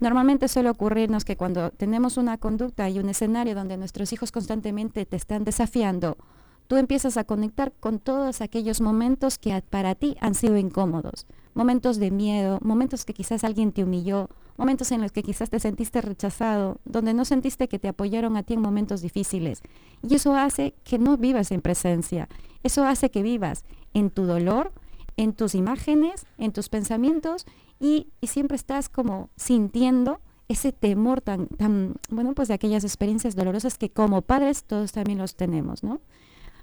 Normalmente 0.00 0.48
suele 0.48 0.70
ocurrirnos 0.70 1.24
que 1.24 1.36
cuando 1.36 1.70
tenemos 1.70 2.18
una 2.18 2.36
conducta 2.36 2.88
y 2.90 2.98
un 2.98 3.08
escenario 3.08 3.54
donde 3.54 3.78
nuestros 3.78 4.12
hijos 4.12 4.32
constantemente 4.32 5.06
te 5.06 5.16
están 5.16 5.44
desafiando, 5.44 6.18
tú 6.66 6.76
empiezas 6.76 7.16
a 7.16 7.24
conectar 7.24 7.72
con 7.80 7.98
todos 7.98 8.42
aquellos 8.42 8.80
momentos 8.80 9.38
que 9.38 9.62
para 9.70 9.94
ti 9.94 10.16
han 10.20 10.34
sido 10.34 10.58
incómodos, 10.58 11.26
momentos 11.58 11.98
de 11.98 12.12
miedo, 12.12 12.60
momentos 12.62 13.04
que 13.04 13.12
quizás 13.12 13.42
alguien 13.42 13.72
te 13.72 13.82
humilló, 13.82 14.30
momentos 14.56 14.92
en 14.92 15.00
los 15.00 15.10
que 15.10 15.24
quizás 15.24 15.50
te 15.50 15.58
sentiste 15.58 16.00
rechazado, 16.00 16.80
donde 16.84 17.14
no 17.14 17.24
sentiste 17.24 17.66
que 17.66 17.80
te 17.80 17.88
apoyaron 17.88 18.36
a 18.36 18.44
ti 18.44 18.54
en 18.54 18.60
momentos 18.60 19.02
difíciles. 19.02 19.62
Y 20.08 20.14
eso 20.14 20.36
hace 20.36 20.74
que 20.84 21.00
no 21.00 21.16
vivas 21.16 21.50
en 21.50 21.60
presencia, 21.60 22.28
eso 22.62 22.84
hace 22.84 23.10
que 23.10 23.22
vivas 23.22 23.64
en 23.92 24.10
tu 24.10 24.22
dolor, 24.22 24.72
en 25.16 25.32
tus 25.32 25.56
imágenes, 25.56 26.26
en 26.38 26.52
tus 26.52 26.68
pensamientos 26.68 27.44
y, 27.80 28.06
siempre 28.22 28.54
estás 28.54 28.88
como 28.88 29.30
sintiendo 29.34 30.20
ese 30.46 30.70
temor 30.70 31.20
tan, 31.22 31.48
tan, 31.48 31.96
bueno, 32.08 32.34
pues 32.34 32.46
de 32.46 32.54
aquellas 32.54 32.84
experiencias 32.84 33.34
dolorosas 33.34 33.78
que 33.78 33.90
como 33.90 34.22
padres 34.22 34.62
todos 34.62 34.92
también 34.92 35.18
los 35.18 35.34
tenemos, 35.34 35.82
¿no? 35.82 36.00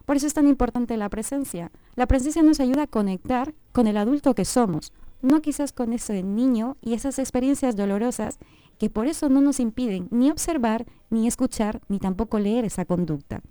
Por 0.05 0.17
eso 0.17 0.27
es 0.27 0.33
tan 0.33 0.47
importante 0.47 0.97
la 0.97 1.09
presencia. 1.09 1.71
La 1.95 2.07
presencia 2.07 2.43
nos 2.43 2.59
ayuda 2.59 2.83
a 2.83 2.87
conectar 2.87 3.53
con 3.71 3.87
el 3.87 3.97
adulto 3.97 4.35
que 4.35 4.45
somos, 4.45 4.93
no 5.21 5.41
quizás 5.41 5.71
con 5.73 5.93
ese 5.93 6.23
niño 6.23 6.77
y 6.81 6.93
esas 6.93 7.19
experiencias 7.19 7.75
dolorosas 7.75 8.37
que 8.77 8.89
por 8.89 9.07
eso 9.07 9.29
no 9.29 9.41
nos 9.41 9.59
impiden 9.59 10.07
ni 10.11 10.29
observar, 10.29 10.85
ni 11.09 11.27
escuchar, 11.27 11.81
ni 11.87 11.99
tampoco 11.99 12.39
leer 12.39 12.65
esa 12.65 12.85
conducta 12.85 13.41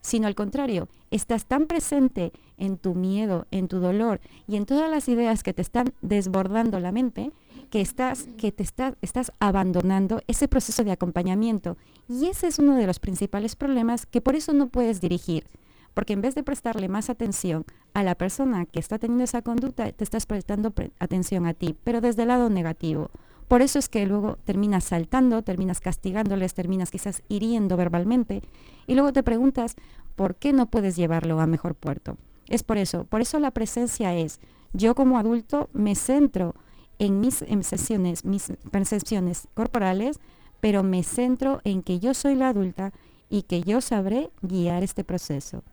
sino 0.00 0.26
al 0.26 0.34
contrario, 0.34 0.88
estás 1.10 1.46
tan 1.46 1.66
presente 1.66 2.32
en 2.56 2.78
tu 2.78 2.94
miedo, 2.94 3.46
en 3.50 3.68
tu 3.68 3.78
dolor 3.78 4.20
y 4.46 4.56
en 4.56 4.66
todas 4.66 4.90
las 4.90 5.08
ideas 5.08 5.42
que 5.42 5.52
te 5.52 5.62
están 5.62 5.92
desbordando 6.02 6.80
la 6.80 6.92
mente, 6.92 7.32
que 7.70 7.80
estás, 7.80 8.26
que 8.36 8.52
te 8.52 8.62
estás 8.62 9.32
abandonando 9.38 10.22
ese 10.26 10.48
proceso 10.48 10.84
de 10.84 10.92
acompañamiento. 10.92 11.76
Y 12.08 12.26
ese 12.26 12.46
es 12.46 12.58
uno 12.58 12.76
de 12.76 12.86
los 12.86 13.00
principales 13.00 13.56
problemas 13.56 14.06
que 14.06 14.20
por 14.20 14.34
eso 14.34 14.52
no 14.52 14.68
puedes 14.68 15.00
dirigir. 15.00 15.44
Porque 15.98 16.12
en 16.12 16.20
vez 16.20 16.36
de 16.36 16.44
prestarle 16.44 16.86
más 16.86 17.10
atención 17.10 17.64
a 17.92 18.04
la 18.04 18.14
persona 18.14 18.66
que 18.66 18.78
está 18.78 19.00
teniendo 19.00 19.24
esa 19.24 19.42
conducta, 19.42 19.90
te 19.90 20.04
estás 20.04 20.26
prestando 20.26 20.72
atención 21.00 21.44
a 21.44 21.54
ti, 21.54 21.74
pero 21.82 22.00
desde 22.00 22.22
el 22.22 22.28
lado 22.28 22.50
negativo. 22.50 23.10
Por 23.48 23.62
eso 23.62 23.80
es 23.80 23.88
que 23.88 24.06
luego 24.06 24.38
terminas 24.44 24.84
saltando, 24.84 25.42
terminas 25.42 25.80
castigándoles, 25.80 26.54
terminas 26.54 26.92
quizás 26.92 27.24
hiriendo 27.28 27.76
verbalmente 27.76 28.42
y 28.86 28.94
luego 28.94 29.12
te 29.12 29.24
preguntas 29.24 29.74
por 30.14 30.36
qué 30.36 30.52
no 30.52 30.66
puedes 30.66 30.94
llevarlo 30.94 31.40
a 31.40 31.48
mejor 31.48 31.74
puerto. 31.74 32.16
Es 32.46 32.62
por 32.62 32.78
eso, 32.78 33.02
por 33.02 33.20
eso 33.20 33.40
la 33.40 33.50
presencia 33.50 34.14
es, 34.14 34.38
yo 34.72 34.94
como 34.94 35.18
adulto 35.18 35.68
me 35.72 35.96
centro 35.96 36.54
en 37.00 37.18
mis 37.18 37.42
sesiones, 37.62 38.24
mis 38.24 38.52
percepciones 38.70 39.48
corporales, 39.52 40.20
pero 40.60 40.84
me 40.84 41.02
centro 41.02 41.60
en 41.64 41.82
que 41.82 41.98
yo 41.98 42.14
soy 42.14 42.36
la 42.36 42.50
adulta 42.50 42.92
y 43.28 43.42
que 43.42 43.62
yo 43.62 43.80
sabré 43.80 44.30
guiar 44.42 44.84
este 44.84 45.02
proceso. 45.02 45.64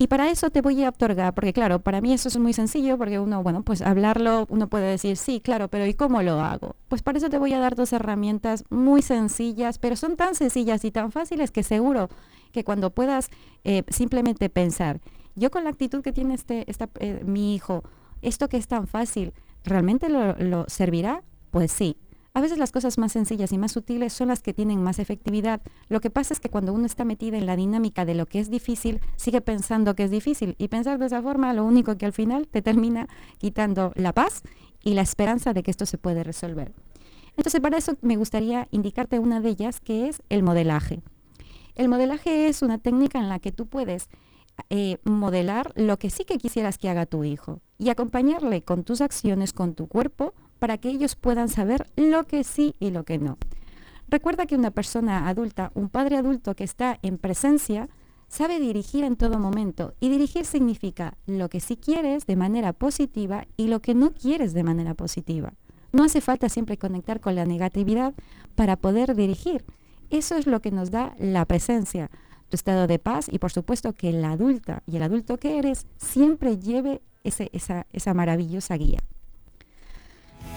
Y 0.00 0.06
para 0.06 0.30
eso 0.30 0.50
te 0.50 0.60
voy 0.60 0.84
a 0.84 0.90
otorgar, 0.90 1.34
porque 1.34 1.52
claro, 1.52 1.80
para 1.80 2.00
mí 2.00 2.12
eso 2.12 2.28
es 2.28 2.38
muy 2.38 2.52
sencillo, 2.52 2.96
porque 2.98 3.18
uno, 3.18 3.42
bueno, 3.42 3.62
pues 3.62 3.82
hablarlo, 3.82 4.46
uno 4.48 4.68
puede 4.68 4.86
decir, 4.86 5.16
sí, 5.16 5.40
claro, 5.40 5.66
pero 5.66 5.86
¿y 5.86 5.94
cómo 5.94 6.22
lo 6.22 6.40
hago? 6.40 6.76
Pues 6.86 7.02
para 7.02 7.18
eso 7.18 7.28
te 7.28 7.38
voy 7.38 7.52
a 7.52 7.58
dar 7.58 7.74
dos 7.74 7.92
herramientas 7.92 8.64
muy 8.70 9.02
sencillas, 9.02 9.78
pero 9.78 9.96
son 9.96 10.16
tan 10.16 10.36
sencillas 10.36 10.84
y 10.84 10.92
tan 10.92 11.10
fáciles 11.10 11.50
que 11.50 11.64
seguro 11.64 12.08
que 12.52 12.62
cuando 12.62 12.90
puedas 12.90 13.28
eh, 13.64 13.82
simplemente 13.88 14.48
pensar, 14.48 15.00
yo 15.38 15.50
con 15.50 15.64
la 15.64 15.70
actitud 15.70 16.02
que 16.02 16.12
tiene 16.12 16.34
este, 16.34 16.66
eh, 17.00 17.22
mi 17.24 17.54
hijo, 17.54 17.82
esto 18.22 18.48
que 18.48 18.56
es 18.56 18.68
tan 18.68 18.86
fácil, 18.86 19.32
¿realmente 19.64 20.08
lo 20.08 20.64
servirá? 20.68 21.22
Pues 21.50 21.72
sí, 21.72 21.96
a 22.38 22.40
veces 22.40 22.58
las 22.58 22.70
cosas 22.70 22.98
más 22.98 23.10
sencillas 23.10 23.50
y 23.50 23.58
más 23.58 23.72
sutiles 23.72 24.12
son 24.12 24.28
las 24.28 24.42
que 24.42 24.54
tienen 24.54 24.80
más 24.80 25.00
efectividad. 25.00 25.60
Lo 25.88 26.00
que 26.00 26.08
pasa 26.08 26.34
es 26.34 26.38
que 26.38 26.48
cuando 26.48 26.72
uno 26.72 26.86
está 26.86 27.04
metido 27.04 27.36
en 27.36 27.46
la 27.46 27.56
dinámica 27.56 28.04
de 28.04 28.14
lo 28.14 28.26
que 28.26 28.38
es 28.38 28.48
difícil, 28.48 29.00
sigue 29.16 29.40
pensando 29.40 29.96
que 29.96 30.04
es 30.04 30.12
difícil. 30.12 30.54
Y 30.56 30.68
pensar 30.68 31.00
de 31.00 31.06
esa 31.06 31.20
forma 31.20 31.52
lo 31.52 31.64
único 31.64 31.98
que 31.98 32.06
al 32.06 32.12
final 32.12 32.46
te 32.46 32.62
termina 32.62 33.08
quitando 33.38 33.92
la 33.96 34.12
paz 34.12 34.42
y 34.84 34.94
la 34.94 35.02
esperanza 35.02 35.52
de 35.52 35.64
que 35.64 35.72
esto 35.72 35.84
se 35.84 35.98
puede 35.98 36.22
resolver. 36.22 36.72
Entonces 37.36 37.60
para 37.60 37.76
eso 37.76 37.96
me 38.02 38.14
gustaría 38.14 38.68
indicarte 38.70 39.18
una 39.18 39.40
de 39.40 39.48
ellas 39.48 39.80
que 39.80 40.08
es 40.08 40.22
el 40.28 40.44
modelaje. 40.44 41.00
El 41.74 41.88
modelaje 41.88 42.46
es 42.46 42.62
una 42.62 42.78
técnica 42.78 43.18
en 43.18 43.28
la 43.28 43.40
que 43.40 43.50
tú 43.50 43.66
puedes 43.66 44.08
eh, 44.70 44.98
modelar 45.04 45.72
lo 45.76 45.98
que 45.98 46.10
sí 46.10 46.24
que 46.24 46.38
quisieras 46.38 46.78
que 46.78 46.88
haga 46.88 47.06
tu 47.06 47.24
hijo 47.24 47.60
y 47.78 47.90
acompañarle 47.90 48.62
con 48.62 48.84
tus 48.84 49.00
acciones, 49.00 49.52
con 49.52 49.74
tu 49.74 49.86
cuerpo 49.86 50.34
para 50.58 50.78
que 50.78 50.90
ellos 50.90 51.14
puedan 51.14 51.48
saber 51.48 51.88
lo 51.96 52.24
que 52.24 52.44
sí 52.44 52.74
y 52.80 52.90
lo 52.90 53.04
que 53.04 53.18
no. 53.18 53.38
Recuerda 54.08 54.46
que 54.46 54.56
una 54.56 54.70
persona 54.70 55.28
adulta, 55.28 55.70
un 55.74 55.88
padre 55.88 56.16
adulto 56.16 56.54
que 56.54 56.64
está 56.64 56.98
en 57.02 57.18
presencia, 57.18 57.88
sabe 58.28 58.58
dirigir 58.58 59.04
en 59.04 59.16
todo 59.16 59.38
momento. 59.38 59.94
Y 60.00 60.08
dirigir 60.08 60.44
significa 60.44 61.16
lo 61.26 61.48
que 61.48 61.60
sí 61.60 61.76
quieres 61.76 62.26
de 62.26 62.36
manera 62.36 62.72
positiva 62.72 63.46
y 63.56 63.68
lo 63.68 63.80
que 63.80 63.94
no 63.94 64.12
quieres 64.12 64.54
de 64.54 64.64
manera 64.64 64.94
positiva. 64.94 65.54
No 65.92 66.04
hace 66.04 66.20
falta 66.20 66.48
siempre 66.48 66.76
conectar 66.78 67.20
con 67.20 67.34
la 67.34 67.46
negatividad 67.46 68.14
para 68.54 68.76
poder 68.76 69.14
dirigir. 69.14 69.64
Eso 70.10 70.36
es 70.36 70.46
lo 70.46 70.60
que 70.60 70.70
nos 70.70 70.90
da 70.90 71.14
la 71.18 71.44
presencia, 71.44 72.10
tu 72.48 72.56
estado 72.56 72.86
de 72.86 72.98
paz 72.98 73.26
y 73.30 73.38
por 73.38 73.52
supuesto 73.52 73.92
que 73.92 74.12
la 74.12 74.32
adulta 74.32 74.82
y 74.86 74.96
el 74.96 75.02
adulto 75.02 75.38
que 75.38 75.58
eres 75.58 75.86
siempre 75.98 76.58
lleve 76.58 77.00
esa, 77.24 77.86
esa 77.92 78.14
maravillosa 78.14 78.76
guía 78.76 79.00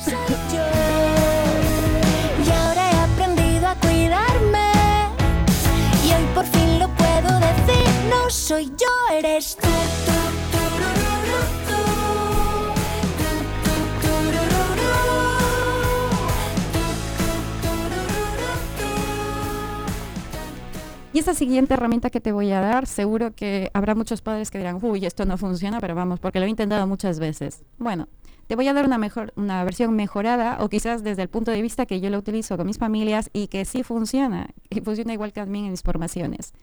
soy 0.04 0.14
yo. 0.54 0.66
Y 2.46 2.50
ahora 2.50 2.92
he 2.92 3.00
aprendido 3.00 3.68
a 3.68 3.76
cuidarme. 3.76 4.72
Y 6.06 6.14
hoy 6.14 6.26
por 6.34 6.46
fin 6.46 6.80
lo 6.80 6.88
puedo 6.90 7.40
decir. 7.40 7.88
No 8.10 8.30
soy 8.30 8.66
yo, 8.78 9.16
eres 9.16 9.58
tú. 9.58 9.68
Y 21.14 21.20
esta 21.20 21.34
siguiente 21.34 21.74
herramienta 21.74 22.10
que 22.10 22.22
te 22.22 22.32
voy 22.32 22.52
a 22.52 22.62
dar, 22.62 22.88
seguro 22.88 23.36
que 23.36 23.70
habrá 23.74 23.96
muchos 23.96 24.22
padres 24.22 24.50
que 24.50 24.58
dirán, 24.58 24.80
uy, 24.82 25.06
esto 25.06 25.26
no 25.26 25.38
funciona, 25.38 25.82
pero 25.82 25.94
vamos, 25.94 26.22
porque 26.22 26.40
lo 26.40 26.46
he 26.46 26.50
intentado 26.50 26.88
muchas 26.88 27.20
veces. 27.20 27.64
Bueno, 27.78 28.08
te 28.48 28.56
voy 28.56 28.70
a 28.70 28.74
dar 28.74 28.86
una, 28.86 28.98
mejor, 28.98 29.34
una 29.36 29.62
versión 29.66 29.94
mejorada 29.94 30.58
o 30.62 30.70
quizás 30.70 31.04
desde 31.04 31.24
el 31.24 31.28
punto 31.28 31.52
de 31.52 31.62
vista 31.62 31.86
que 31.86 32.00
yo 32.00 32.10
lo 32.10 32.18
utilizo 32.18 32.56
con 32.56 32.66
mis 32.66 32.78
familias 32.78 33.30
y 33.34 33.48
que 33.48 33.66
sí 33.66 33.84
funciona, 33.84 34.52
y 34.70 34.80
funciona 34.80 35.12
igual 35.12 35.34
que 35.34 35.42
también 35.42 35.66
en 35.66 35.72
mis 35.72 35.82
formaciones. 35.82 36.54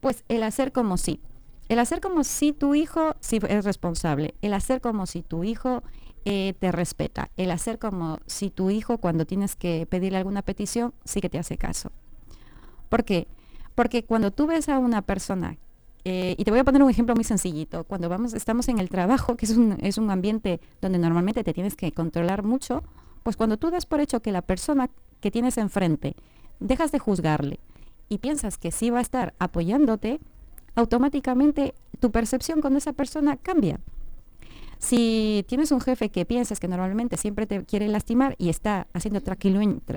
Pues 0.00 0.24
el 0.28 0.44
hacer 0.44 0.72
como 0.72 0.96
sí. 0.96 1.20
El 1.68 1.78
hacer 1.78 2.00
como 2.00 2.24
si 2.24 2.52
tu 2.52 2.74
hijo 2.74 3.16
sí 3.20 3.38
es 3.46 3.64
responsable. 3.66 4.34
El 4.40 4.54
hacer 4.54 4.80
como 4.80 5.04
si 5.04 5.22
tu 5.22 5.44
hijo 5.44 5.82
eh, 6.24 6.54
te 6.58 6.72
respeta. 6.72 7.30
El 7.36 7.50
hacer 7.50 7.78
como 7.78 8.18
si 8.26 8.48
tu 8.48 8.70
hijo 8.70 8.96
cuando 8.96 9.26
tienes 9.26 9.56
que 9.56 9.86
pedirle 9.86 10.16
alguna 10.16 10.40
petición 10.40 10.94
sí 11.04 11.20
que 11.20 11.28
te 11.28 11.38
hace 11.38 11.58
caso. 11.58 11.92
¿Por 12.88 13.04
qué? 13.04 13.28
Porque 13.78 14.04
cuando 14.04 14.32
tú 14.32 14.48
ves 14.48 14.68
a 14.68 14.80
una 14.80 15.02
persona, 15.02 15.56
eh, 16.04 16.34
y 16.36 16.42
te 16.42 16.50
voy 16.50 16.58
a 16.58 16.64
poner 16.64 16.82
un 16.82 16.90
ejemplo 16.90 17.14
muy 17.14 17.22
sencillito, 17.22 17.84
cuando 17.84 18.08
vamos, 18.08 18.34
estamos 18.34 18.66
en 18.66 18.80
el 18.80 18.88
trabajo, 18.88 19.36
que 19.36 19.46
es 19.46 19.56
un, 19.56 19.78
es 19.80 19.98
un 19.98 20.10
ambiente 20.10 20.60
donde 20.82 20.98
normalmente 20.98 21.44
te 21.44 21.54
tienes 21.54 21.76
que 21.76 21.92
controlar 21.92 22.42
mucho, 22.42 22.82
pues 23.22 23.36
cuando 23.36 23.56
tú 23.56 23.70
das 23.70 23.86
por 23.86 24.00
hecho 24.00 24.20
que 24.20 24.32
la 24.32 24.42
persona 24.42 24.90
que 25.20 25.30
tienes 25.30 25.58
enfrente, 25.58 26.16
dejas 26.58 26.90
de 26.90 26.98
juzgarle 26.98 27.60
y 28.08 28.18
piensas 28.18 28.58
que 28.58 28.72
sí 28.72 28.90
va 28.90 28.98
a 28.98 29.02
estar 29.02 29.32
apoyándote, 29.38 30.18
automáticamente 30.74 31.72
tu 32.00 32.10
percepción 32.10 32.60
con 32.60 32.76
esa 32.76 32.94
persona 32.94 33.36
cambia. 33.36 33.78
Si 34.80 35.44
tienes 35.46 35.70
un 35.70 35.80
jefe 35.80 36.08
que 36.08 36.24
piensas 36.24 36.58
que 36.58 36.66
normalmente 36.66 37.16
siempre 37.16 37.46
te 37.46 37.64
quiere 37.64 37.86
lastimar 37.86 38.34
y 38.38 38.48
está 38.48 38.88
haciendo 38.92 39.20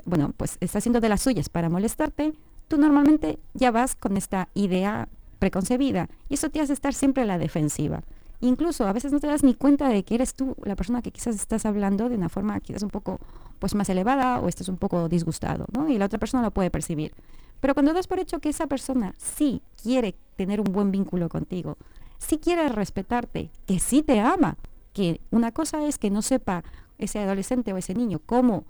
bueno, 0.04 0.34
pues 0.36 0.56
está 0.60 0.78
haciendo 0.78 1.00
de 1.00 1.08
las 1.08 1.22
suyas 1.22 1.48
para 1.48 1.68
molestarte, 1.68 2.32
tú 2.72 2.78
normalmente 2.78 3.38
ya 3.52 3.70
vas 3.70 3.94
con 3.94 4.16
esta 4.16 4.48
idea 4.54 5.06
preconcebida 5.38 6.08
y 6.30 6.34
eso 6.34 6.48
te 6.48 6.58
hace 6.58 6.72
estar 6.72 6.94
siempre 6.94 7.26
la 7.26 7.36
defensiva. 7.36 8.02
Incluso 8.40 8.86
a 8.86 8.94
veces 8.94 9.12
no 9.12 9.20
te 9.20 9.26
das 9.26 9.44
ni 9.44 9.52
cuenta 9.52 9.90
de 9.90 10.02
que 10.04 10.14
eres 10.14 10.34
tú 10.34 10.56
la 10.64 10.74
persona 10.74 11.02
que 11.02 11.10
quizás 11.10 11.34
estás 11.34 11.66
hablando 11.66 12.08
de 12.08 12.16
una 12.16 12.30
forma 12.30 12.58
quizás 12.60 12.82
un 12.82 12.88
poco 12.88 13.20
pues 13.58 13.74
más 13.74 13.90
elevada 13.90 14.40
o 14.40 14.48
estás 14.48 14.70
un 14.70 14.78
poco 14.78 15.10
disgustado, 15.10 15.66
¿no? 15.76 15.90
Y 15.90 15.98
la 15.98 16.06
otra 16.06 16.18
persona 16.18 16.42
lo 16.42 16.50
puede 16.50 16.70
percibir. 16.70 17.12
Pero 17.60 17.74
cuando 17.74 17.92
das 17.92 18.06
por 18.06 18.18
hecho 18.18 18.38
que 18.38 18.48
esa 18.48 18.66
persona 18.68 19.14
sí 19.18 19.60
quiere 19.82 20.14
tener 20.36 20.58
un 20.58 20.72
buen 20.72 20.90
vínculo 20.90 21.28
contigo, 21.28 21.76
sí 22.16 22.38
quiere 22.38 22.70
respetarte, 22.70 23.50
que 23.66 23.80
sí 23.80 24.02
te 24.02 24.18
ama, 24.18 24.56
que 24.94 25.20
una 25.30 25.52
cosa 25.52 25.86
es 25.86 25.98
que 25.98 26.08
no 26.08 26.22
sepa 26.22 26.64
ese 26.96 27.18
adolescente 27.18 27.74
o 27.74 27.76
ese 27.76 27.92
niño 27.92 28.18
cómo, 28.24 28.64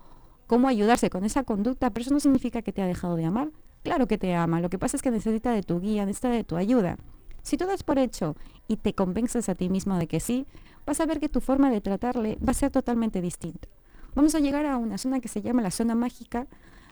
cómo 0.48 0.66
ayudarse 0.66 1.08
con 1.08 1.24
esa 1.24 1.44
conducta, 1.44 1.90
pero 1.90 2.02
eso 2.02 2.12
no 2.12 2.18
significa 2.18 2.62
que 2.62 2.72
te 2.72 2.82
ha 2.82 2.86
dejado 2.86 3.14
de 3.14 3.26
amar. 3.26 3.50
Claro 3.82 4.06
que 4.06 4.18
te 4.18 4.34
ama, 4.34 4.60
lo 4.60 4.70
que 4.70 4.78
pasa 4.78 4.96
es 4.96 5.02
que 5.02 5.10
necesita 5.10 5.52
de 5.52 5.62
tu 5.62 5.80
guía, 5.80 6.06
necesita 6.06 6.30
de 6.30 6.44
tu 6.44 6.56
ayuda. 6.56 6.98
Si 7.42 7.56
tú 7.56 7.66
das 7.66 7.82
por 7.82 7.98
hecho 7.98 8.36
y 8.68 8.76
te 8.76 8.94
convences 8.94 9.48
a 9.48 9.54
ti 9.54 9.68
mismo 9.68 9.98
de 9.98 10.06
que 10.06 10.20
sí, 10.20 10.46
vas 10.86 11.00
a 11.00 11.06
ver 11.06 11.18
que 11.18 11.28
tu 11.28 11.40
forma 11.40 11.70
de 11.70 11.80
tratarle 11.80 12.38
va 12.46 12.52
a 12.52 12.54
ser 12.54 12.70
totalmente 12.70 13.20
distinta. 13.20 13.68
Vamos 14.14 14.34
a 14.34 14.40
llegar 14.40 14.66
a 14.66 14.76
una 14.76 14.98
zona 14.98 15.20
que 15.20 15.28
se 15.28 15.42
llama 15.42 15.62
la 15.62 15.70
zona 15.70 15.94
mágica, 15.94 16.46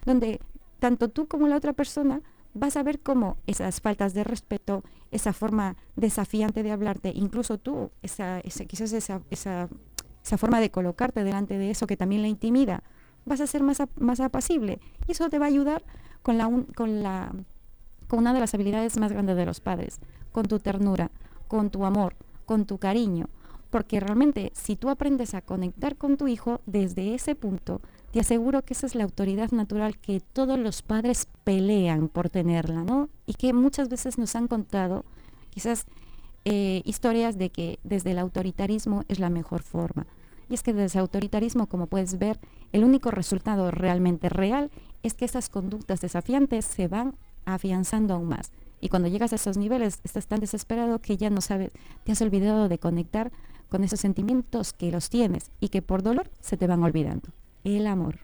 donde 0.05 0.41
tanto 0.79 1.09
tú 1.09 1.29
como 1.29 1.47
la 1.47 1.57
otra 1.57 1.73
persona 1.73 2.23
vas 2.55 2.77
a 2.77 2.83
ver 2.83 2.99
cómo 3.01 3.37
esas 3.47 3.81
faltas 3.81 4.15
de 4.15 4.25
respeto, 4.25 4.83
esa 5.11 5.33
forma 5.33 5.77
desafiante 5.95 6.63
de 6.63 6.73
hablarte, 6.73 7.13
incluso 7.15 7.59
tú, 7.59 7.91
esa, 8.03 8.41
quizás 8.43 8.93
esa, 8.93 9.21
esa, 9.31 9.69
esa, 10.25 10.39
forma 10.39 10.61
de 10.61 10.71
colocarte 10.71 11.23
delante 11.23 11.59
de 11.59 11.71
eso 11.71 11.87
que 11.87 11.97
también 11.97 12.23
le 12.23 12.29
intimida, 12.29 12.83
vas 13.25 13.41
a 13.41 13.47
ser 13.47 13.63
más, 13.63 13.83
más 13.97 14.19
apacible. 14.19 14.81
Y 15.07 15.13
eso 15.13 15.29
te 15.29 15.39
va 15.39 15.45
a 15.45 15.49
ayudar 15.49 15.85
con, 16.23 16.39
la, 16.39 16.51
con, 16.75 17.03
la, 17.03 17.33
con 18.09 18.21
una 18.21 18.35
de 18.35 18.41
las 18.41 18.55
habilidades 18.55 18.99
más 18.99 19.13
grandes 19.13 19.37
de 19.37 19.47
los 19.47 19.61
padres, 19.61 20.01
con 20.33 20.47
tu 20.47 20.59
ternura, 20.59 21.11
con 21.49 21.71
tu 21.71 21.85
amor, 21.85 22.15
con 22.47 22.67
tu 22.67 22.79
cariño. 22.79 23.27
Porque 23.71 24.01
realmente 24.01 24.53
si 24.55 24.75
tú 24.77 24.89
aprendes 24.89 25.35
a 25.35 25.43
conectar 25.43 25.97
con 25.97 26.17
tu 26.17 26.27
hijo 26.27 26.61
desde 26.67 27.15
ese 27.15 27.35
punto, 27.35 27.81
te 28.13 28.19
aseguro 28.19 28.63
que 28.63 28.75
esa 28.75 28.87
es 28.87 28.97
la 28.97 29.05
autoridad 29.05 29.53
natural 29.53 29.97
que 29.99 30.21
todos 30.21 30.59
los 30.59 30.83
padres 30.83 31.29
pelean 31.45 32.09
por 32.09 32.29
tenerla, 32.29 32.83
¿no? 32.83 33.09
Y 33.27 33.35
que 33.35 33.53
muchas 33.53 33.89
veces 33.89 34.19
nos 34.19 34.35
han 34.35 34.49
contado 34.49 35.05
quizás 35.51 35.87
eh, 36.45 36.83
historias 36.85 37.39
de 37.39 37.51
que 37.51 37.79
desde 37.85 38.11
el 38.11 38.19
autoritarismo 38.19 39.05
es 39.09 39.21
la 39.21 39.31
mejor 39.31 39.63
forma. 39.63 40.07
Y 40.49 40.55
es 40.55 40.65
que 40.65 40.73
desde 40.73 40.99
el 40.99 41.03
autoritarismo, 41.03 41.69
como 41.69 41.87
puedes 41.87 42.19
ver, 42.19 42.41
el 42.73 42.83
único 42.83 43.13
resultado 43.13 43.71
realmente 43.71 44.29
real 44.29 44.73
es 45.03 45.15
que 45.15 45.25
esas 45.25 45.49
conductas 45.49 46.01
desafiantes 46.01 46.65
se 46.65 46.89
van 46.89 47.17
afianzando 47.45 48.15
aún 48.15 48.29
más. 48.29 48.53
Y 48.81 48.89
cuando 48.89 49.09
llegas 49.09 49.33
a 49.33 49.37
esos 49.37 49.57
niveles, 49.57 50.01
estás 50.05 50.27
tan 50.27 50.41
desesperado 50.41 51.01
que 51.01 51.17
ya 51.17 51.31
no 51.31 51.41
sabes, 51.41 51.73
te 52.05 52.13
has 52.13 52.23
olvidado 52.23 52.69
de 52.69 52.79
conectar 52.79 53.31
con 53.69 53.85
esos 53.85 54.01
sentimientos 54.01 54.73
que 54.73 54.91
los 54.91 55.11
tienes 55.11 55.51
y 55.61 55.69
que 55.69 55.83
por 55.83 56.03
dolor 56.03 56.31
se 56.41 56.57
te 56.57 56.67
van 56.67 56.83
olvidando. 56.83 57.29
El 57.63 57.87
amor. 57.87 58.19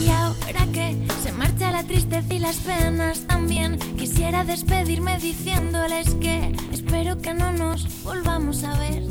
Y 0.00 0.08
ahora 0.08 0.66
que 0.72 0.96
se 1.22 1.32
marcha 1.32 1.72
la 1.72 1.82
tristeza 1.82 2.32
y 2.32 2.38
las 2.38 2.56
penas 2.58 3.26
también, 3.26 3.78
quisiera 3.98 4.44
despedirme 4.44 5.18
diciéndoles 5.18 6.14
que 6.14 6.54
espero 6.72 7.18
que 7.18 7.34
no 7.34 7.52
nos 7.52 8.04
volvamos 8.04 8.62
a 8.62 8.78
ver. 8.78 9.02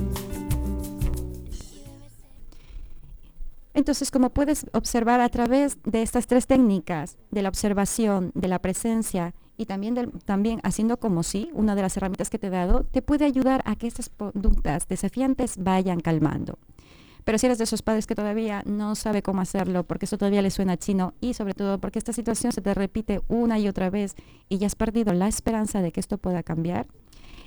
Entonces, 3.76 4.10
como 4.10 4.30
puedes 4.30 4.68
observar 4.72 5.20
a 5.20 5.28
través 5.28 5.78
de 5.84 6.02
estas 6.02 6.28
tres 6.28 6.48
técnicas, 6.48 7.18
de 7.30 7.42
la 7.42 7.50
observación, 7.50 8.32
de 8.34 8.48
la 8.48 8.60
presencia 8.60 9.34
y 9.58 9.66
también, 9.66 10.12
también 10.24 10.62
haciendo 10.64 10.96
como 10.96 11.24
sí, 11.24 11.50
una 11.52 11.76
de 11.76 11.82
las 11.82 11.98
herramientas 11.98 12.30
que 12.30 12.40
te 12.40 12.48
he 12.48 12.52
dado, 12.52 12.86
te 12.86 13.02
puede 13.02 13.26
ayudar 13.26 13.62
a 13.66 13.76
que 13.76 13.88
estas 13.88 14.08
conductas 14.08 14.88
desafiantes 14.88 15.58
vayan 15.58 16.00
calmando. 16.00 16.58
Pero 17.26 17.38
si 17.38 17.48
eres 17.48 17.58
de 17.58 17.66
esos 17.66 17.82
padres 17.82 18.08
que 18.08 18.16
todavía 18.16 18.64
no 18.66 18.96
sabe 18.96 19.22
cómo 19.22 19.42
hacerlo, 19.42 19.84
porque 19.84 20.06
eso 20.06 20.18
todavía 20.18 20.42
le 20.42 20.52
suena 20.52 20.78
chino 20.78 21.14
y 21.20 21.34
sobre 21.34 21.54
todo 21.54 21.78
porque 21.78 22.00
esta 22.00 22.14
situación 22.14 22.54
se 22.54 22.62
te 22.62 22.74
repite 22.74 23.24
una 23.28 23.60
y 23.60 23.68
otra 23.68 23.90
vez 23.90 24.16
y 24.48 24.58
ya 24.58 24.68
has 24.68 24.76
perdido 24.76 25.12
la 25.12 25.28
esperanza 25.28 25.82
de 25.82 25.92
que 25.92 26.00
esto 26.00 26.18
pueda 26.18 26.44
cambiar, 26.44 26.88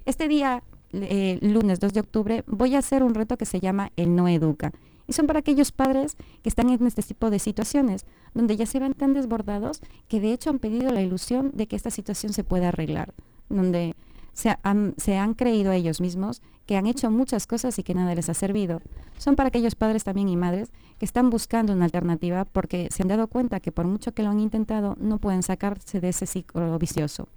este 0.05 0.29
día, 0.29 0.63
eh, 0.93 1.39
lunes 1.41 1.81
2 1.81 1.95
de 1.95 2.01
octubre, 2.01 2.45
voy 2.47 2.75
a 2.75 2.81
hacer 2.81 3.03
un 3.03 3.15
reto 3.15 3.39
que 3.39 3.47
se 3.47 3.61
llama 3.61 3.93
El 3.97 4.15
No 4.15 4.29
Educa 4.29 4.73
y 5.09 5.15
son 5.15 5.27
para 5.27 5.41
aquellos 5.41 5.73
padres 5.73 6.17
que 6.43 6.49
están 6.49 6.69
en 6.69 6.87
este 6.87 7.03
tipo 7.03 7.31
de 7.31 7.39
situaciones, 7.39 8.05
donde 8.35 8.57
ya 8.57 8.67
se 8.67 8.79
ven 8.79 8.95
tan 8.95 9.15
desbordados 9.15 9.81
que 10.07 10.21
de 10.21 10.33
hecho 10.33 10.51
han 10.51 10.59
pedido 10.59 10.93
la 10.93 11.03
ilusión 11.03 11.51
de 11.55 11.67
que 11.67 11.75
esta 11.75 11.91
situación 11.91 12.33
se 12.33 12.45
pueda 12.45 12.69
arreglar, 12.69 13.15
donde 13.49 13.97
se 14.35 14.57
han, 14.63 14.95
se 14.99 15.17
han 15.17 15.35
creído 15.35 15.73
ellos 15.73 16.01
mismos 16.01 16.43
que 16.67 16.77
han 16.77 16.87
hecho 16.87 17.11
muchas 17.11 17.47
cosas 17.47 17.79
y 17.79 17.83
que 17.83 17.95
nada 17.95 18.15
les 18.15 18.29
ha 18.29 18.35
servido. 18.35 18.83
Son 19.17 19.35
para 19.35 19.49
aquellos 19.49 19.75
padres 19.75 20.05
también 20.05 20.29
y 20.29 20.37
madres 20.37 20.71
que 20.99 21.07
están 21.07 21.31
buscando 21.31 21.73
una 21.73 21.87
alternativa 21.87 22.45
porque 22.45 22.89
se 22.93 23.03
han 23.03 23.09
dado 23.09 23.27
cuenta 23.27 23.59
que 23.59 23.73
por 23.73 23.87
mucho 23.87 24.13
que 24.13 24.23
lo 24.23 24.29
han 24.29 24.39
intentado 24.39 24.95
no 25.01 25.19
pueden 25.19 25.43
sacarse 25.43 26.01
de 26.01 26.11
ese 26.11 26.27
ciclo 26.27 26.79
vicioso. 26.79 27.29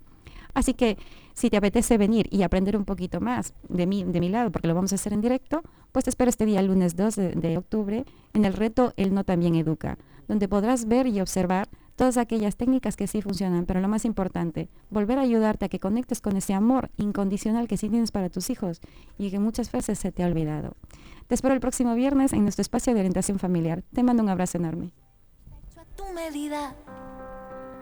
Así 0.53 0.73
que 0.73 0.97
si 1.33 1.49
te 1.49 1.57
apetece 1.57 1.97
venir 1.97 2.27
y 2.29 2.43
aprender 2.43 2.75
un 2.75 2.85
poquito 2.85 3.21
más 3.21 3.53
de 3.69 3.87
mi, 3.87 4.03
de 4.03 4.19
mi 4.19 4.29
lado, 4.29 4.51
porque 4.51 4.67
lo 4.67 4.75
vamos 4.75 4.91
a 4.91 4.95
hacer 4.95 5.13
en 5.13 5.21
directo, 5.21 5.63
pues 5.91 6.05
te 6.05 6.09
espero 6.09 6.29
este 6.29 6.45
día, 6.45 6.61
lunes 6.61 6.95
2 6.95 7.15
de, 7.15 7.57
octubre, 7.57 8.05
en 8.33 8.45
el 8.45 8.53
reto 8.53 8.93
El 8.97 9.13
No 9.13 9.23
También 9.23 9.55
Educa, 9.55 9.97
donde 10.27 10.47
podrás 10.47 10.87
ver 10.87 11.07
y 11.07 11.19
observar 11.21 11.67
todas 11.95 12.17
aquellas 12.17 12.55
técnicas 12.55 12.95
que 12.95 13.07
sí 13.07 13.21
funcionan, 13.21 13.65
pero 13.65 13.81
lo 13.81 13.87
más 13.87 14.05
importante, 14.05 14.69
volver 14.89 15.19
a 15.19 15.21
ayudarte 15.21 15.65
a 15.65 15.69
que 15.69 15.79
conectes 15.79 16.21
con 16.21 16.37
ese 16.37 16.53
amor 16.53 16.89
incondicional 16.97 17.67
que 17.67 17.77
sí 17.77 17.89
tienes 17.89 18.11
para 18.11 18.29
tus 18.29 18.49
hijos 18.49 18.81
y 19.17 19.29
que 19.29 19.39
muchas 19.39 19.71
veces 19.71 19.99
se 19.99 20.11
te 20.11 20.23
ha 20.23 20.27
olvidado. 20.27 20.75
Te 21.27 21.35
espero 21.35 21.53
el 21.53 21.59
próximo 21.59 21.93
viernes 21.93 22.33
en 22.33 22.43
nuestro 22.43 22.61
espacio 22.61 22.93
de 22.93 23.01
orientación 23.01 23.39
familiar. 23.39 23.83
Te 23.93 24.03
mando 24.03 24.23
un 24.23 24.29
abrazo 24.29 24.57
enorme. 24.57 24.93